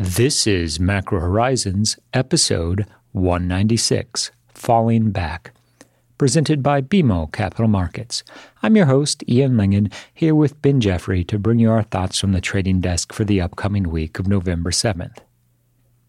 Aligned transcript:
This 0.00 0.46
is 0.46 0.78
Macro 0.78 1.18
Horizons, 1.18 1.98
episode 2.14 2.86
196 3.10 4.30
Falling 4.54 5.10
Back, 5.10 5.50
presented 6.18 6.62
by 6.62 6.80
BMO 6.80 7.32
Capital 7.32 7.66
Markets. 7.66 8.22
I'm 8.62 8.76
your 8.76 8.86
host, 8.86 9.24
Ian 9.28 9.54
Lyngen, 9.54 9.92
here 10.14 10.36
with 10.36 10.62
Ben 10.62 10.80
Jeffrey 10.80 11.24
to 11.24 11.36
bring 11.36 11.58
you 11.58 11.72
our 11.72 11.82
thoughts 11.82 12.20
from 12.20 12.30
the 12.30 12.40
trading 12.40 12.80
desk 12.80 13.12
for 13.12 13.24
the 13.24 13.40
upcoming 13.40 13.90
week 13.90 14.20
of 14.20 14.28
November 14.28 14.70
7th. 14.70 15.18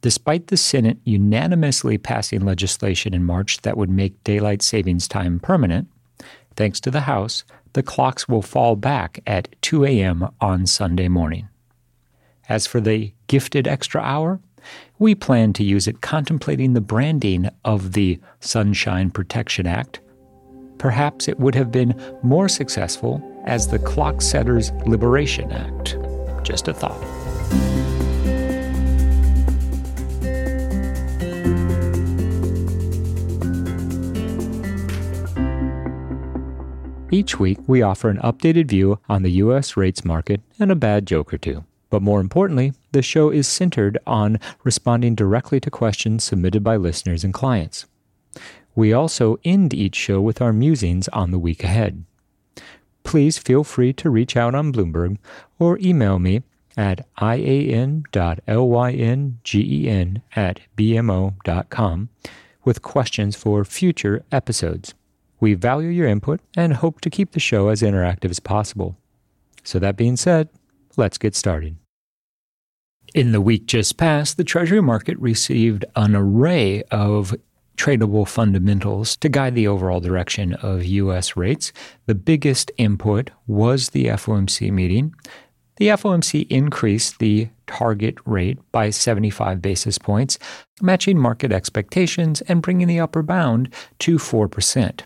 Despite 0.01 0.49
the 0.49 0.57
Senate 0.57 0.99
unanimously 1.03 1.97
passing 1.97 2.41
legislation 2.41 3.15
in 3.15 3.25
March 3.25 3.63
that 3.63 3.75
would 3.75 3.89
make 3.89 4.23
daylight 4.23 4.61
savings 4.61 5.07
time 5.07 5.39
permanent, 5.39 5.87
thanks 6.55 6.79
to 6.81 6.91
the 6.91 7.01
House, 7.01 7.43
the 7.73 7.81
clocks 7.81 8.29
will 8.29 8.43
fall 8.43 8.75
back 8.75 9.19
at 9.25 9.59
2 9.63 9.83
a.m. 9.85 10.29
on 10.39 10.67
Sunday 10.67 11.07
morning. 11.07 11.49
As 12.49 12.65
for 12.65 12.81
the 12.81 13.13
gifted 13.27 13.67
extra 13.67 14.01
hour, 14.01 14.39
we 14.97 15.13
plan 15.13 15.53
to 15.53 15.63
use 15.63 15.87
it 15.87 16.01
contemplating 16.01 16.73
the 16.73 16.81
branding 16.81 17.47
of 17.63 17.93
the 17.93 18.19
Sunshine 18.39 19.11
Protection 19.11 19.67
Act. 19.67 19.99
Perhaps 20.79 21.27
it 21.27 21.39
would 21.39 21.53
have 21.53 21.71
been 21.71 21.93
more 22.23 22.49
successful 22.49 23.21
as 23.45 23.67
the 23.67 23.77
Clock 23.77 24.21
Setters 24.21 24.71
Liberation 24.87 25.51
Act. 25.51 25.95
Just 26.43 26.67
a 26.67 26.73
thought. 26.73 26.99
Each 37.11 37.39
week, 37.39 37.57
we 37.67 37.81
offer 37.81 38.09
an 38.09 38.17
updated 38.19 38.67
view 38.67 38.99
on 39.07 39.23
the 39.23 39.31
U.S. 39.31 39.75
rates 39.75 40.05
market 40.05 40.41
and 40.59 40.71
a 40.71 40.75
bad 40.75 41.05
joke 41.05 41.33
or 41.33 41.37
two. 41.37 41.63
But 41.89 42.01
more 42.01 42.19
importantly, 42.19 42.73
the 42.91 43.01
show 43.01 43.29
is 43.29 43.47
centered 43.47 43.97
on 44.05 44.39
responding 44.63 45.15
directly 45.15 45.59
to 45.61 45.71
questions 45.71 46.23
submitted 46.23 46.63
by 46.63 46.75
listeners 46.75 47.23
and 47.23 47.33
clients. 47.33 47.85
We 48.75 48.93
also 48.93 49.39
end 49.43 49.73
each 49.73 49.95
show 49.95 50.21
with 50.21 50.41
our 50.41 50.53
musings 50.53 51.07
on 51.09 51.31
the 51.31 51.39
week 51.39 51.63
ahead. 51.63 52.05
Please 53.03 53.37
feel 53.37 53.63
free 53.63 53.91
to 53.93 54.09
reach 54.09 54.37
out 54.37 54.53
on 54.53 54.71
Bloomberg 54.71 55.17
or 55.57 55.79
email 55.79 56.19
me 56.19 56.43
at 56.77 57.07
ian.lyngen 57.21 58.05
at 60.35 60.59
bmo.com 60.77 62.09
with 62.63 62.81
questions 62.81 63.35
for 63.35 63.65
future 63.65 64.23
episodes. 64.31 64.93
We 65.39 65.53
value 65.55 65.89
your 65.89 66.07
input 66.07 66.41
and 66.55 66.73
hope 66.73 67.01
to 67.01 67.09
keep 67.09 67.31
the 67.31 67.39
show 67.39 67.69
as 67.69 67.81
interactive 67.81 68.29
as 68.29 68.39
possible. 68.39 68.95
So, 69.63 69.79
that 69.79 69.97
being 69.97 70.15
said, 70.15 70.49
let's 70.99 71.17
get 71.17 71.35
started. 71.35 71.77
In 73.15 73.31
the 73.31 73.41
week 73.41 73.65
just 73.65 73.97
past, 73.97 74.37
the 74.37 74.43
Treasury 74.43 74.81
market 74.81 75.17
received 75.17 75.83
an 75.95 76.15
array 76.15 76.83
of 76.91 77.35
tradable 77.75 78.27
fundamentals 78.27 79.15
to 79.15 79.29
guide 79.29 79.55
the 79.55 79.67
overall 79.67 80.01
direction 80.01 80.53
of 80.55 80.85
U.S. 80.85 81.35
rates. 81.35 81.71
The 82.05 82.13
biggest 82.13 82.71
input 82.77 83.31
was 83.47 83.89
the 83.89 84.05
FOMC 84.07 84.71
meeting. 84.71 85.15
The 85.77 85.87
FOMC 85.87 86.45
increased 86.49 87.19
the 87.19 87.47
target 87.65 88.15
rate 88.25 88.59
by 88.73 88.89
75 88.89 89.61
basis 89.61 89.97
points, 89.97 90.37
matching 90.81 91.17
market 91.17 91.53
expectations 91.53 92.41
and 92.41 92.61
bringing 92.61 92.87
the 92.87 92.99
upper 92.99 93.23
bound 93.23 93.73
to 93.99 94.17
4%. 94.17 94.99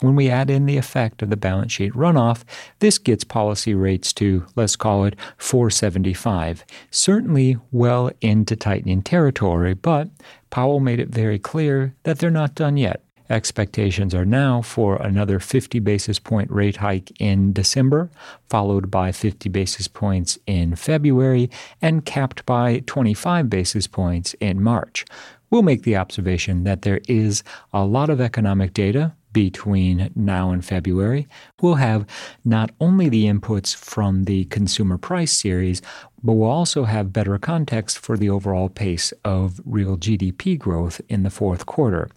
When 0.00 0.14
we 0.14 0.28
add 0.28 0.50
in 0.50 0.66
the 0.66 0.76
effect 0.76 1.22
of 1.22 1.30
the 1.30 1.38
balance 1.38 1.72
sheet 1.72 1.94
runoff, 1.94 2.44
this 2.80 2.98
gets 2.98 3.24
policy 3.24 3.74
rates 3.74 4.12
to, 4.14 4.44
let's 4.54 4.76
call 4.76 5.06
it 5.06 5.16
475. 5.38 6.66
Certainly 6.90 7.56
well 7.72 8.10
into 8.20 8.56
tightening 8.56 9.00
territory, 9.00 9.72
but 9.72 10.10
Powell 10.50 10.80
made 10.80 11.00
it 11.00 11.08
very 11.08 11.38
clear 11.38 11.94
that 12.02 12.18
they're 12.18 12.30
not 12.30 12.54
done 12.54 12.76
yet. 12.76 13.02
Expectations 13.30 14.14
are 14.14 14.26
now 14.26 14.60
for 14.60 14.96
another 14.96 15.40
50 15.40 15.78
basis 15.78 16.18
point 16.18 16.50
rate 16.50 16.76
hike 16.76 17.10
in 17.18 17.54
December, 17.54 18.10
followed 18.50 18.90
by 18.90 19.12
50 19.12 19.48
basis 19.48 19.88
points 19.88 20.38
in 20.46 20.76
February, 20.76 21.50
and 21.80 22.04
capped 22.04 22.44
by 22.44 22.82
25 22.86 23.48
basis 23.48 23.86
points 23.86 24.34
in 24.40 24.62
March. 24.62 25.06
We'll 25.48 25.62
make 25.62 25.84
the 25.84 25.96
observation 25.96 26.64
that 26.64 26.82
there 26.82 27.00
is 27.08 27.42
a 27.72 27.86
lot 27.86 28.10
of 28.10 28.20
economic 28.20 28.74
data 28.74 29.14
between 29.36 30.10
now 30.14 30.50
and 30.50 30.64
February, 30.64 31.28
we'll 31.60 31.74
have 31.74 32.06
not 32.42 32.70
only 32.80 33.10
the 33.10 33.26
inputs 33.26 33.76
from 33.76 34.24
the 34.24 34.46
consumer 34.46 34.96
price 34.96 35.30
series, 35.30 35.82
but 36.24 36.32
we'll 36.32 36.48
also 36.48 36.84
have 36.84 37.12
better 37.12 37.36
context 37.36 37.98
for 37.98 38.16
the 38.16 38.30
overall 38.30 38.70
pace 38.70 39.12
of 39.26 39.60
real 39.66 39.98
GDP 39.98 40.58
growth 40.58 41.02
in 41.10 41.22
the 41.22 41.28
fourth 41.28 41.66
quarter. 41.66 42.08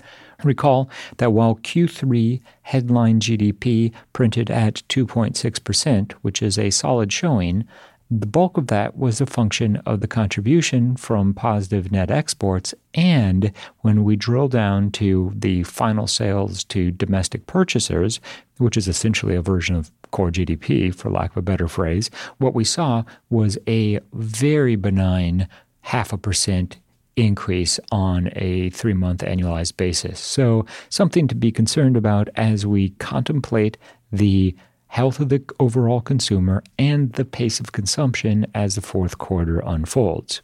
Recall 0.45 0.89
that 1.17 1.33
while 1.33 1.55
Q3 1.55 2.39
headline 2.61 3.19
GDP 3.19 3.91
printed 4.13 4.49
at 4.49 4.75
2.6%, 4.87 6.13
which 6.21 6.41
is 6.41 6.57
a 6.57 6.69
solid 6.69 7.11
showing, 7.11 7.67
the 8.11 8.25
bulk 8.25 8.57
of 8.57 8.67
that 8.67 8.97
was 8.97 9.21
a 9.21 9.27
function 9.27 9.77
of 9.85 9.99
the 9.99 10.07
contribution 10.07 10.95
from 10.95 11.33
positive 11.33 11.91
net 11.91 12.09
exports. 12.09 12.73
And 12.95 13.51
when 13.79 14.03
we 14.03 14.15
drill 14.15 14.47
down 14.47 14.89
to 14.91 15.31
the 15.35 15.61
final 15.63 16.07
sales 16.07 16.63
to 16.65 16.89
domestic 16.89 17.45
purchasers, 17.45 18.19
which 18.57 18.77
is 18.77 18.87
essentially 18.87 19.35
a 19.35 19.41
version 19.41 19.75
of 19.75 19.91
core 20.09 20.31
GDP, 20.31 20.93
for 20.93 21.11
lack 21.11 21.31
of 21.31 21.37
a 21.37 21.41
better 21.43 21.67
phrase, 21.67 22.09
what 22.39 22.55
we 22.55 22.63
saw 22.63 23.03
was 23.29 23.59
a 23.67 23.99
very 24.13 24.75
benign 24.75 25.47
half 25.81 26.11
a 26.11 26.17
percent 26.17 26.77
increase 27.15 27.79
on 27.91 28.31
a 28.35 28.69
three 28.71 28.93
month 28.93 29.21
annualized 29.21 29.77
basis. 29.77 30.19
So, 30.19 30.65
something 30.89 31.27
to 31.27 31.35
be 31.35 31.51
concerned 31.51 31.95
about 31.95 32.29
as 32.35 32.65
we 32.65 32.89
contemplate 32.91 33.77
the 34.11 34.55
health 34.89 35.19
of 35.19 35.29
the 35.29 35.43
overall 35.59 36.01
consumer, 36.01 36.61
and 36.77 37.13
the 37.13 37.25
pace 37.25 37.59
of 37.59 37.71
consumption 37.71 38.45
as 38.53 38.75
the 38.75 38.81
fourth 38.81 39.17
quarter 39.17 39.59
unfolds. 39.59 40.41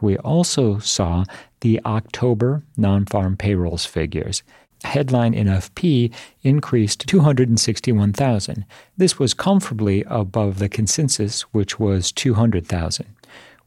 We 0.00 0.16
also 0.18 0.78
saw 0.78 1.24
the 1.60 1.80
October 1.84 2.62
non 2.76 3.06
farm 3.06 3.36
payrolls 3.36 3.84
figures. 3.84 4.42
Headline 4.84 5.34
NFP 5.34 6.14
increased 6.42 7.08
261,000. 7.08 8.64
This 8.96 9.18
was 9.18 9.34
comfortably 9.34 10.04
above 10.06 10.60
the 10.60 10.68
consensus, 10.68 11.42
which 11.52 11.80
was 11.80 12.12
200,000. 12.12 13.06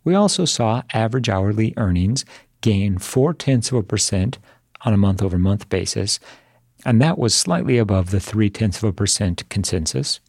We 0.05 0.15
also 0.15 0.45
saw 0.45 0.83
average 0.93 1.27
hourly 1.27 1.73
earnings 1.75 2.23
gain 2.61 2.97
four 2.97 3.33
tenths 3.33 3.71
of 3.71 3.77
a 3.77 3.83
percent 3.83 4.37
on 4.85 4.93
a 4.93 4.97
month 4.97 5.21
over 5.21 5.37
month 5.37 5.67
basis 5.67 6.19
and 6.85 7.01
that 7.01 7.17
was 7.17 7.33
slightly 7.33 7.77
above 7.77 8.11
the 8.11 8.19
three 8.19 8.49
tenths 8.49 8.77
of 8.77 8.83
a 8.85 8.93
percent 8.93 9.47
consensus. 9.49 10.19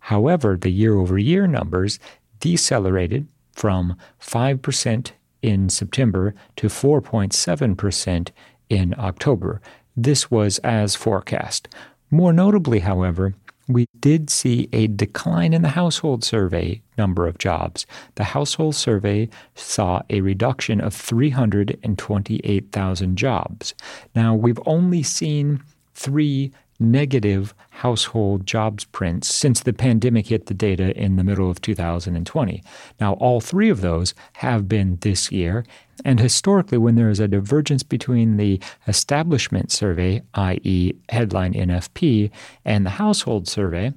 However, 0.00 0.56
the 0.56 0.70
year 0.70 0.96
over 0.96 1.18
year 1.18 1.46
numbers 1.46 1.98
decelerated 2.40 3.28
from 3.52 3.96
5% 4.20 5.12
in 5.42 5.68
September 5.68 6.34
to 6.56 6.68
4.7% 6.68 8.30
in 8.68 8.94
October. 8.98 9.60
This 9.96 10.30
was 10.30 10.58
as 10.58 10.94
forecast. 10.94 11.68
More 12.10 12.32
notably, 12.32 12.78
however, 12.80 13.34
we 13.68 13.86
did 14.00 14.28
see 14.28 14.68
a 14.72 14.88
decline 14.88 15.52
in 15.52 15.62
the 15.62 15.68
household 15.68 16.24
survey 16.24 16.82
number 16.98 17.28
of 17.28 17.38
jobs. 17.38 17.86
The 18.16 18.24
household 18.24 18.74
survey 18.74 19.28
saw 19.54 20.02
a 20.10 20.20
reduction 20.20 20.80
of 20.80 20.92
328,000 20.94 23.16
jobs. 23.16 23.74
Now, 24.14 24.34
we've 24.34 24.60
only 24.66 25.02
seen 25.02 25.62
three 25.94 26.52
negative 26.82 27.54
household 27.70 28.44
jobs 28.46 28.84
prints 28.84 29.32
since 29.32 29.60
the 29.60 29.72
pandemic 29.72 30.26
hit 30.26 30.46
the 30.46 30.54
data 30.54 30.96
in 31.00 31.16
the 31.16 31.24
middle 31.24 31.50
of 31.50 31.60
2020. 31.60 32.62
Now, 33.00 33.14
all 33.14 33.40
three 33.40 33.70
of 33.70 33.80
those 33.80 34.14
have 34.34 34.68
been 34.68 34.98
this 35.00 35.30
year. 35.30 35.64
And 36.04 36.18
historically, 36.18 36.78
when 36.78 36.96
there 36.96 37.10
is 37.10 37.20
a 37.20 37.28
divergence 37.28 37.82
between 37.82 38.36
the 38.36 38.60
establishment 38.88 39.70
survey, 39.70 40.22
i.e., 40.34 40.94
headline 41.08 41.54
NFP, 41.54 42.30
and 42.64 42.84
the 42.84 42.90
household 42.90 43.46
survey, 43.46 43.92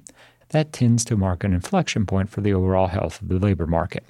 that 0.50 0.72
tends 0.72 1.04
to 1.06 1.16
mark 1.16 1.42
an 1.42 1.52
inflection 1.52 2.06
point 2.06 2.30
for 2.30 2.40
the 2.40 2.54
overall 2.54 2.86
health 2.86 3.20
of 3.20 3.28
the 3.28 3.38
labor 3.38 3.66
market. 3.66 4.04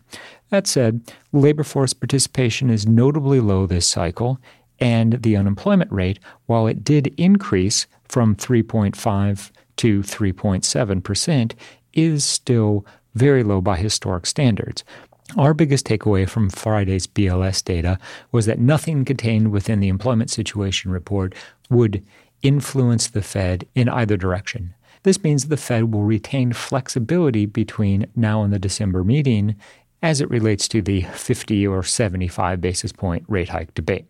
That 0.50 0.67
said, 0.67 1.00
labor 1.32 1.65
force 1.65 1.94
participation 1.94 2.69
is 2.69 2.87
notably 2.87 3.41
low 3.41 3.67
this 3.67 3.89
cycle, 3.89 4.39
and 4.78 5.23
the 5.23 5.37
unemployment 5.37 5.90
rate, 5.93 6.19
while 6.46 6.67
it 6.67 6.84
did 6.84 7.14
increase 7.17 7.87
from 8.05 8.37
3.5 8.37 9.50
to 9.76 10.00
3.7%, 10.00 11.52
is 11.93 12.25
still 12.25 12.84
very 13.14 13.43
low 13.43 13.61
by 13.61 13.76
historic 13.76 14.26
standards. 14.26 14.84
Our 15.37 15.55
biggest 15.55 15.87
takeaway 15.87 16.28
from 16.28 16.50
Friday's 16.50 17.06
BLS 17.06 17.64
data 17.64 17.99
was 18.31 18.46
that 18.46 18.61
nothing 18.61 19.05
contained 19.05 19.50
within 19.50 19.81
the 19.81 19.88
employment 19.88 20.31
situation 20.31 20.90
report 20.90 21.34
would 21.69 22.05
influence 22.43 23.08
the 23.08 23.22
Fed 23.22 23.67
in 23.75 23.88
either 23.88 24.17
direction. 24.17 24.75
This 25.02 25.22
means 25.22 25.46
the 25.46 25.56
Fed 25.56 25.93
will 25.93 26.02
retain 26.02 26.52
flexibility 26.52 27.46
between 27.46 28.06
now 28.14 28.43
and 28.43 28.52
the 28.52 28.58
December 28.58 29.02
meeting 29.02 29.56
as 30.02 30.20
it 30.20 30.31
relates 30.31 30.69
to 30.69 30.82
the 30.82 31.02
50 31.02 31.67
or 31.67 31.82
75 31.82 32.61
basis 32.61 32.93
point 32.93 33.25
rate 33.29 33.49
hike 33.49 33.75
debate. 33.75 34.06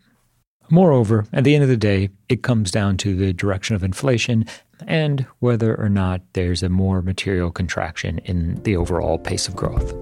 Moreover, 0.70 1.26
at 1.32 1.44
the 1.44 1.54
end 1.54 1.62
of 1.62 1.70
the 1.70 1.76
day, 1.76 2.10
it 2.28 2.42
comes 2.42 2.70
down 2.70 2.96
to 2.98 3.14
the 3.14 3.32
direction 3.32 3.76
of 3.76 3.84
inflation 3.84 4.44
and 4.86 5.26
whether 5.38 5.74
or 5.74 5.88
not 5.88 6.22
there's 6.32 6.62
a 6.62 6.68
more 6.68 7.02
material 7.02 7.50
contraction 7.50 8.18
in 8.18 8.62
the 8.64 8.76
overall 8.76 9.18
pace 9.18 9.48
of 9.48 9.56
growth. 9.56 9.94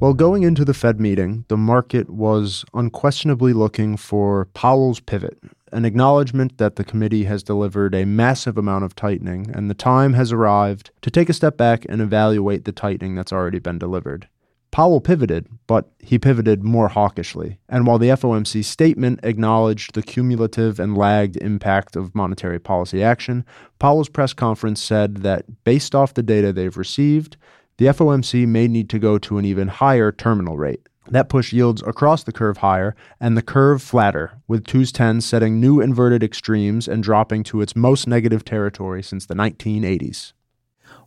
Well, 0.00 0.12
going 0.12 0.42
into 0.42 0.66
the 0.66 0.74
Fed 0.74 1.00
meeting, 1.00 1.46
the 1.48 1.56
market 1.56 2.10
was 2.10 2.64
unquestionably 2.74 3.54
looking 3.54 3.96
for 3.96 4.44
Powell's 4.52 5.00
pivot, 5.00 5.38
an 5.72 5.86
acknowledgement 5.86 6.58
that 6.58 6.76
the 6.76 6.84
committee 6.84 7.24
has 7.24 7.42
delivered 7.42 7.94
a 7.94 8.04
massive 8.04 8.58
amount 8.58 8.84
of 8.84 8.94
tightening, 8.94 9.50
and 9.54 9.70
the 9.70 9.74
time 9.74 10.12
has 10.12 10.30
arrived 10.30 10.90
to 11.00 11.10
take 11.10 11.30
a 11.30 11.32
step 11.32 11.56
back 11.56 11.86
and 11.88 12.02
evaluate 12.02 12.66
the 12.66 12.72
tightening 12.72 13.14
that's 13.14 13.32
already 13.32 13.58
been 13.58 13.78
delivered. 13.78 14.28
Powell 14.74 15.00
pivoted, 15.00 15.46
but 15.68 15.88
he 16.00 16.18
pivoted 16.18 16.64
more 16.64 16.88
hawkishly. 16.88 17.60
And 17.68 17.86
while 17.86 17.96
the 17.96 18.08
FOMC 18.08 18.64
statement 18.64 19.20
acknowledged 19.22 19.94
the 19.94 20.02
cumulative 20.02 20.80
and 20.80 20.98
lagged 20.98 21.36
impact 21.36 21.94
of 21.94 22.12
monetary 22.12 22.58
policy 22.58 23.00
action, 23.00 23.44
Powell's 23.78 24.08
press 24.08 24.32
conference 24.32 24.82
said 24.82 25.18
that 25.18 25.44
based 25.62 25.94
off 25.94 26.14
the 26.14 26.24
data 26.24 26.52
they've 26.52 26.76
received, 26.76 27.36
the 27.76 27.84
FOMC 27.84 28.48
may 28.48 28.66
need 28.66 28.90
to 28.90 28.98
go 28.98 29.16
to 29.16 29.38
an 29.38 29.44
even 29.44 29.68
higher 29.68 30.10
terminal 30.10 30.56
rate. 30.56 30.88
That 31.08 31.28
pushed 31.28 31.52
yields 31.52 31.80
across 31.86 32.24
the 32.24 32.32
curve 32.32 32.56
higher 32.56 32.96
and 33.20 33.36
the 33.36 33.42
curve 33.42 33.80
flatter, 33.80 34.40
with 34.48 34.64
2's 34.64 34.90
10 34.90 35.20
setting 35.20 35.60
new 35.60 35.80
inverted 35.80 36.24
extremes 36.24 36.88
and 36.88 37.00
dropping 37.00 37.44
to 37.44 37.60
its 37.60 37.76
most 37.76 38.08
negative 38.08 38.44
territory 38.44 39.04
since 39.04 39.24
the 39.24 39.34
1980s. 39.34 40.32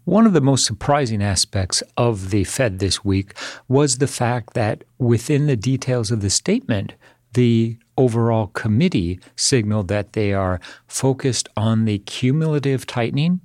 One 0.08 0.26
of 0.26 0.32
the 0.32 0.40
most 0.40 0.64
surprising 0.66 1.22
aspects 1.22 1.84
of 1.98 2.30
the 2.30 2.46
Fed 2.46 2.80
this 2.80 3.04
week 3.04 3.34
was 3.68 3.98
the 3.98 4.08
fact 4.08 4.54
that 4.54 4.86
within 4.98 5.48
the 5.48 5.58
details 5.58 6.12
of 6.12 6.22
the 6.22 6.30
statement, 6.30 6.94
the 7.34 7.76
overall 7.98 8.48
committee 8.48 9.20
signaled 9.36 9.90
that 9.90 10.14
they 10.14 10.32
are 10.32 10.62
focused 10.88 11.50
on 11.58 11.84
the 11.84 12.00
cumulative 12.00 12.88
tightening 12.88 13.42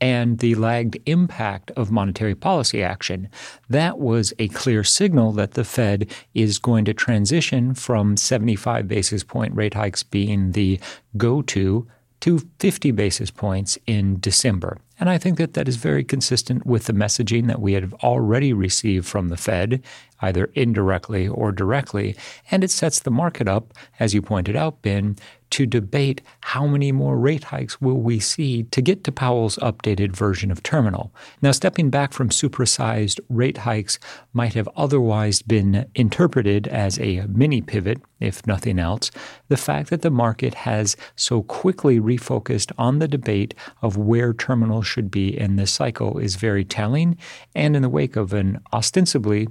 and 0.00 0.38
the 0.38 0.54
lagged 0.54 0.96
impact 1.04 1.72
of 1.72 1.90
monetary 1.90 2.34
policy 2.34 2.82
action. 2.82 3.28
That 3.68 3.98
was 3.98 4.32
a 4.38 4.48
clear 4.48 4.84
signal 4.84 5.32
that 5.32 5.50
the 5.50 5.64
Fed 5.64 6.10
is 6.32 6.58
going 6.58 6.86
to 6.86 6.94
transition 6.94 7.74
from 7.74 8.16
75 8.16 8.88
basis 8.88 9.24
point 9.24 9.54
rate 9.54 9.74
hikes 9.74 10.04
being 10.04 10.52
the 10.52 10.80
go 11.18 11.42
to 11.42 11.86
to 12.20 12.48
50 12.60 12.92
basis 12.92 13.30
points 13.30 13.76
in 13.86 14.18
December. 14.20 14.78
And 15.00 15.08
I 15.08 15.18
think 15.18 15.38
that 15.38 15.54
that 15.54 15.68
is 15.68 15.76
very 15.76 16.04
consistent 16.04 16.66
with 16.66 16.84
the 16.84 16.92
messaging 16.92 17.46
that 17.46 17.60
we 17.60 17.74
have 17.74 17.94
already 17.94 18.52
received 18.52 19.06
from 19.06 19.28
the 19.28 19.36
Fed, 19.36 19.82
either 20.20 20.50
indirectly 20.54 21.28
or 21.28 21.52
directly. 21.52 22.16
And 22.50 22.64
it 22.64 22.70
sets 22.70 23.00
the 23.00 23.10
market 23.10 23.48
up, 23.48 23.72
as 23.98 24.14
you 24.14 24.22
pointed 24.22 24.56
out, 24.56 24.82
Ben, 24.82 25.16
to 25.50 25.66
debate 25.66 26.20
how 26.40 26.66
many 26.66 26.92
more 26.92 27.18
rate 27.18 27.44
hikes 27.44 27.80
will 27.80 28.00
we 28.00 28.20
see 28.20 28.64
to 28.64 28.82
get 28.82 29.04
to 29.04 29.12
Powell's 29.12 29.56
updated 29.58 30.14
version 30.14 30.50
of 30.50 30.62
terminal. 30.62 31.12
Now, 31.40 31.52
stepping 31.52 31.90
back 31.90 32.12
from 32.12 32.28
supersized 32.28 33.20
rate 33.28 33.58
hikes 33.58 33.98
might 34.32 34.54
have 34.54 34.68
otherwise 34.76 35.42
been 35.42 35.86
interpreted 35.94 36.68
as 36.68 36.98
a 36.98 37.22
mini 37.28 37.62
pivot, 37.62 38.00
if 38.20 38.46
nothing 38.46 38.78
else. 38.78 39.10
The 39.48 39.56
fact 39.56 39.90
that 39.90 40.02
the 40.02 40.10
market 40.10 40.54
has 40.54 40.96
so 41.16 41.42
quickly 41.42 41.98
refocused 41.98 42.72
on 42.76 42.98
the 42.98 43.08
debate 43.08 43.54
of 43.80 43.96
where 43.96 44.34
terminal 44.34 44.82
should 44.82 45.10
be 45.10 45.38
in 45.38 45.56
this 45.56 45.72
cycle 45.72 46.18
is 46.18 46.36
very 46.36 46.64
telling, 46.64 47.16
and 47.54 47.74
in 47.74 47.82
the 47.82 47.88
wake 47.88 48.16
of 48.16 48.32
an 48.34 48.60
ostensibly 48.72 49.48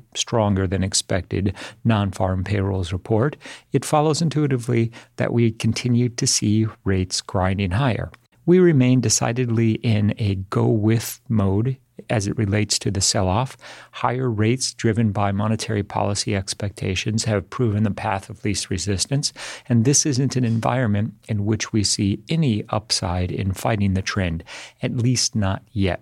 stronger 0.57 0.67
than 0.67 0.83
expected 0.83 1.53
non 1.83 2.11
farm 2.11 2.43
payrolls 2.43 2.91
report, 2.91 3.37
it 3.73 3.85
follows 3.85 4.21
intuitively 4.21 4.91
that 5.17 5.31
we 5.31 5.51
continue 5.51 6.09
to 6.09 6.25
see 6.25 6.65
rates 6.83 7.21
grinding 7.21 7.71
higher. 7.71 8.09
We 8.47 8.59
remain 8.59 9.01
decidedly 9.01 9.73
in 9.83 10.15
a 10.17 10.35
go 10.49 10.65
with 10.65 11.19
mode 11.29 11.77
as 12.09 12.27
it 12.27 12.37
relates 12.37 12.79
to 12.79 12.91
the 12.91 13.01
sell 13.01 13.27
off. 13.27 13.57
Higher 13.91 14.31
rates 14.31 14.73
driven 14.73 15.11
by 15.11 15.31
monetary 15.31 15.83
policy 15.83 16.35
expectations 16.35 17.25
have 17.25 17.49
proven 17.49 17.83
the 17.83 17.91
path 17.91 18.29
of 18.29 18.43
least 18.43 18.69
resistance, 18.71 19.33
and 19.69 19.85
this 19.85 20.05
isn't 20.05 20.35
an 20.35 20.45
environment 20.45 21.13
in 21.27 21.45
which 21.45 21.71
we 21.73 21.83
see 21.83 22.19
any 22.29 22.63
upside 22.69 23.31
in 23.31 23.53
fighting 23.53 23.93
the 23.93 24.01
trend, 24.01 24.43
at 24.81 24.95
least 24.95 25.35
not 25.35 25.61
yet. 25.71 26.01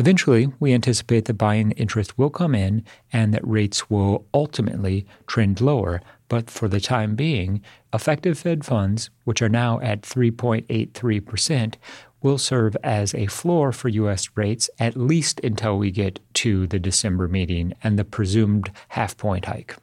Eventually, 0.00 0.52
we 0.60 0.72
anticipate 0.72 1.24
that 1.24 1.34
buying 1.34 1.72
interest 1.72 2.16
will 2.16 2.30
come 2.30 2.54
in 2.54 2.84
and 3.12 3.34
that 3.34 3.46
rates 3.46 3.90
will 3.90 4.26
ultimately 4.32 5.04
trend 5.26 5.60
lower, 5.60 6.00
but 6.28 6.48
for 6.48 6.68
the 6.68 6.80
time 6.80 7.16
being, 7.16 7.60
effective 7.92 8.38
Fed 8.38 8.64
funds, 8.64 9.10
which 9.24 9.42
are 9.42 9.48
now 9.48 9.80
at 9.80 10.02
3.83%, 10.02 11.74
will 12.22 12.38
serve 12.38 12.76
as 12.84 13.12
a 13.14 13.26
floor 13.26 13.72
for 13.72 13.88
U.S. 13.88 14.28
rates 14.36 14.70
at 14.78 14.96
least 14.96 15.40
until 15.42 15.78
we 15.78 15.90
get 15.90 16.20
to 16.34 16.68
the 16.68 16.78
December 16.78 17.26
meeting 17.26 17.72
and 17.82 17.98
the 17.98 18.04
presumed 18.04 18.70
half 18.88 19.16
point 19.16 19.46
hike. 19.46 19.76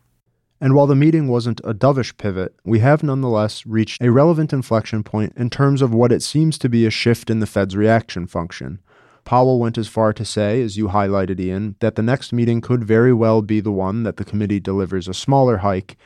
And 0.61 0.73
while 0.73 0.87
the 0.87 0.95
meeting 0.95 1.27
wasn't 1.27 1.59
a 1.65 1.73
dovish 1.73 2.15
pivot, 2.17 2.55
we 2.63 2.79
have 2.79 3.03
nonetheless 3.03 3.65
reached 3.65 4.01
a 4.01 4.11
relevant 4.11 4.53
inflection 4.53 5.03
point 5.03 5.33
in 5.35 5.49
terms 5.49 5.81
of 5.81 5.93
what 5.93 6.13
it 6.13 6.23
seems 6.23 6.57
to 6.59 6.69
be 6.69 6.85
a 6.85 6.89
shift 6.89 7.29
in 7.29 7.39
the 7.39 7.47
Fed's 7.47 7.75
reaction 7.75 8.25
function. 8.25 8.79
Powell 9.25 9.59
went 9.59 9.77
as 9.77 9.87
far 9.87 10.13
to 10.13 10.23
say, 10.23 10.61
as 10.61 10.77
you 10.77 10.89
highlighted, 10.89 11.39
Ian, 11.39 11.75
that 11.79 11.95
the 11.95 12.03
next 12.03 12.31
meeting 12.31 12.61
could 12.61 12.83
very 12.83 13.11
well 13.11 13.41
be 13.41 13.59
the 13.59 13.71
one 13.71 14.03
that 14.03 14.17
the 14.17 14.23
committee 14.23 14.59
delivers 14.59 15.07
a 15.07 15.15
smaller 15.15 15.57
hike, 15.57 15.97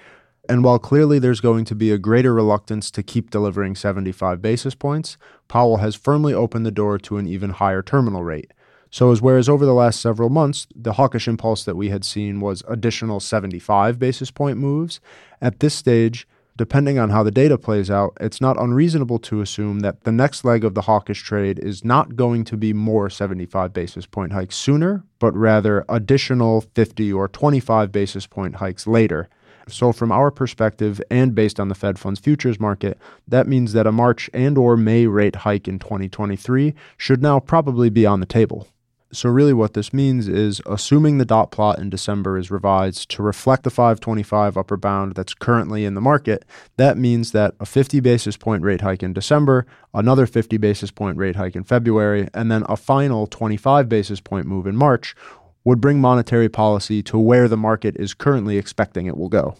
and 0.47 0.63
while 0.63 0.79
clearly 0.79 1.19
there's 1.19 1.41
going 1.41 1.65
to 1.65 1.75
be 1.75 1.91
a 1.91 1.97
greater 1.97 2.33
reluctance 2.33 2.89
to 2.89 3.03
keep 3.03 3.29
delivering 3.29 3.75
75 3.75 4.41
basis 4.41 4.73
points, 4.73 5.17
Powell 5.47 5.77
has 5.77 5.95
firmly 5.95 6.33
opened 6.33 6.65
the 6.65 6.71
door 6.71 6.97
to 6.97 7.17
an 7.17 7.27
even 7.27 7.51
higher 7.51 7.83
terminal 7.83 8.23
rate. 8.23 8.51
So, 8.89 9.11
as 9.11 9.21
whereas 9.21 9.47
over 9.47 9.65
the 9.65 9.73
last 9.73 10.01
several 10.01 10.29
months, 10.29 10.65
the 10.73 10.93
hawkish 10.93 11.27
impulse 11.27 11.63
that 11.65 11.75
we 11.75 11.89
had 11.89 12.03
seen 12.03 12.39
was 12.39 12.63
additional 12.67 13.19
75 13.19 13.99
basis 13.99 14.31
point 14.31 14.57
moves, 14.57 14.99
at 15.41 15.59
this 15.59 15.75
stage, 15.75 16.27
depending 16.59 16.99
on 16.99 17.09
how 17.09 17.23
the 17.23 17.31
data 17.31 17.57
plays 17.57 17.89
out, 17.89 18.11
it's 18.19 18.41
not 18.41 18.61
unreasonable 18.61 19.17
to 19.17 19.39
assume 19.39 19.79
that 19.79 20.03
the 20.03 20.11
next 20.11 20.43
leg 20.43 20.65
of 20.65 20.75
the 20.75 20.81
hawkish 20.81 21.23
trade 21.23 21.57
is 21.57 21.85
not 21.85 22.17
going 22.17 22.43
to 22.43 22.57
be 22.57 22.73
more 22.73 23.09
75 23.09 23.71
basis 23.71 24.05
point 24.05 24.33
hikes 24.33 24.57
sooner, 24.57 25.05
but 25.19 25.33
rather 25.33 25.85
additional 25.87 26.59
50 26.75 27.13
or 27.13 27.29
25 27.29 27.93
basis 27.93 28.27
point 28.27 28.57
hikes 28.57 28.85
later 28.85 29.29
so 29.71 29.93
from 29.93 30.11
our 30.11 30.31
perspective 30.31 30.99
and 31.09 31.35
based 31.35 31.59
on 31.59 31.67
the 31.67 31.75
Fed 31.75 31.99
funds 31.99 32.19
futures 32.19 32.59
market, 32.59 32.97
that 33.27 33.47
means 33.47 33.73
that 33.73 33.85
a 33.87 33.91
March 33.91 34.27
and 34.33 34.57
or 34.57 34.75
May 34.75 35.05
rate 35.05 35.37
hike 35.37 35.67
in 35.67 35.77
2023 35.77 36.73
should 36.97 37.21
now 37.21 37.39
probably 37.39 37.89
be 37.91 38.03
on 38.03 38.19
the 38.19 38.25
table. 38.25 38.67
So 39.11 39.27
really 39.27 39.53
what 39.53 39.73
this 39.73 39.91
means 39.91 40.27
is 40.27 40.61
assuming 40.67 41.17
the 41.17 41.25
dot 41.25 41.49
plot 41.49 41.79
in 41.79 41.89
December 41.89 42.37
is 42.37 42.51
revised 42.51 43.09
to 43.09 43.23
reflect 43.23 43.63
the 43.63 43.71
525 43.71 44.55
upper 44.55 44.77
bound 44.77 45.15
that's 45.15 45.33
currently 45.33 45.83
in 45.83 45.95
the 45.95 46.01
market, 46.01 46.45
that 46.77 46.95
means 46.95 47.31
that 47.31 47.55
a 47.59 47.65
50 47.65 48.01
basis 48.01 48.37
point 48.37 48.61
rate 48.61 48.81
hike 48.81 49.01
in 49.01 49.13
December, 49.13 49.65
another 49.95 50.27
50 50.27 50.57
basis 50.57 50.91
point 50.91 51.17
rate 51.17 51.37
hike 51.37 51.55
in 51.55 51.63
February, 51.63 52.27
and 52.35 52.51
then 52.51 52.63
a 52.69 52.77
final 52.77 53.25
25 53.25 53.89
basis 53.89 54.19
point 54.19 54.45
move 54.45 54.67
in 54.67 54.75
March 54.75 55.15
would 55.63 55.81
bring 55.81 55.99
monetary 55.99 56.47
policy 56.47 57.01
to 57.01 57.17
where 57.17 57.47
the 57.47 57.57
market 57.57 57.95
is 57.97 58.13
currently 58.13 58.59
expecting 58.59 59.07
it 59.07 59.17
will 59.17 59.29
go. 59.29 59.55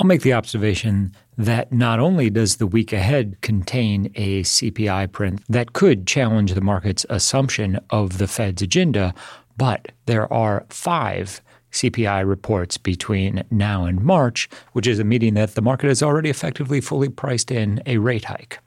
I'll 0.00 0.06
make 0.06 0.22
the 0.22 0.32
observation 0.32 1.14
that 1.36 1.74
not 1.74 2.00
only 2.00 2.30
does 2.30 2.56
the 2.56 2.66
week 2.66 2.90
ahead 2.90 3.36
contain 3.42 4.10
a 4.14 4.40
CPI 4.44 5.12
print 5.12 5.42
that 5.46 5.74
could 5.74 6.06
challenge 6.06 6.54
the 6.54 6.62
market's 6.62 7.04
assumption 7.10 7.78
of 7.90 8.16
the 8.16 8.26
Fed's 8.26 8.62
agenda, 8.62 9.12
but 9.58 9.92
there 10.06 10.32
are 10.32 10.64
five 10.70 11.42
CPI 11.72 12.26
reports 12.26 12.78
between 12.78 13.44
now 13.50 13.84
and 13.84 14.00
March, 14.00 14.48
which 14.72 14.86
is 14.86 14.98
a 14.98 15.04
meeting 15.04 15.34
that 15.34 15.54
the 15.54 15.60
market 15.60 15.88
has 15.88 16.02
already 16.02 16.30
effectively 16.30 16.80
fully 16.80 17.10
priced 17.10 17.50
in 17.50 17.82
a 17.84 17.98
rate 17.98 18.24
hike. 18.24 18.58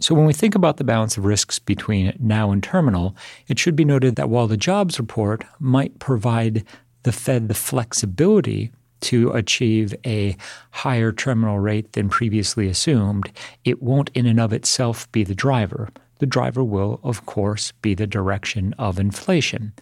So, 0.00 0.14
when 0.14 0.26
we 0.26 0.34
think 0.34 0.54
about 0.54 0.76
the 0.76 0.84
balance 0.84 1.16
of 1.16 1.24
risks 1.24 1.58
between 1.58 2.14
now 2.20 2.50
and 2.50 2.62
terminal, 2.62 3.16
it 3.48 3.58
should 3.58 3.74
be 3.74 3.86
noted 3.86 4.16
that 4.16 4.28
while 4.28 4.48
the 4.48 4.58
jobs 4.58 4.98
report 4.98 5.44
might 5.58 5.98
provide 5.98 6.62
the 7.04 7.12
Fed 7.12 7.48
the 7.48 7.54
flexibility 7.54 8.70
to 9.04 9.30
achieve 9.30 9.94
a 10.06 10.36
higher 10.70 11.12
terminal 11.12 11.58
rate 11.58 11.92
than 11.92 12.08
previously 12.08 12.68
assumed, 12.68 13.30
it 13.64 13.82
won't 13.82 14.10
in 14.14 14.26
and 14.26 14.40
of 14.40 14.52
itself 14.52 15.10
be 15.12 15.24
the 15.24 15.34
driver. 15.34 15.90
The 16.18 16.26
driver 16.26 16.64
will, 16.64 17.00
of 17.02 17.26
course, 17.26 17.72
be 17.82 17.94
the 17.94 18.06
direction 18.06 18.74
of 18.78 18.98
inflation. 18.98 19.72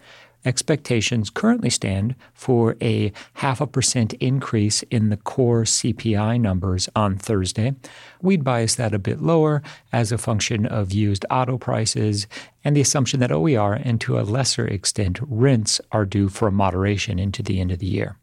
expectations 0.45 1.29
currently 1.29 1.69
stand 1.69 2.15
for 2.33 2.75
a 2.81 3.11
half 3.35 3.61
a 3.61 3.67
percent 3.67 4.13
increase 4.15 4.83
in 4.83 5.09
the 5.09 5.17
core 5.17 5.63
CPI 5.63 6.39
numbers 6.39 6.89
on 6.95 7.17
Thursday. 7.17 7.73
We'd 8.21 8.43
bias 8.43 8.75
that 8.75 8.93
a 8.93 8.99
bit 8.99 9.21
lower 9.21 9.61
as 9.91 10.11
a 10.11 10.17
function 10.17 10.65
of 10.65 10.91
used 10.91 11.25
auto 11.29 11.57
prices 11.57 12.27
and 12.63 12.75
the 12.75 12.81
assumption 12.81 13.19
that 13.21 13.31
OER 13.31 13.73
and 13.73 13.99
to 14.01 14.19
a 14.19 14.23
lesser 14.23 14.67
extent 14.67 15.19
rents 15.21 15.79
are 15.91 16.05
due 16.05 16.29
for 16.29 16.51
moderation 16.51 17.19
into 17.19 17.41
the 17.41 17.61
end 17.61 17.71
of 17.71 17.79
the 17.79 17.87
year. 17.87 18.17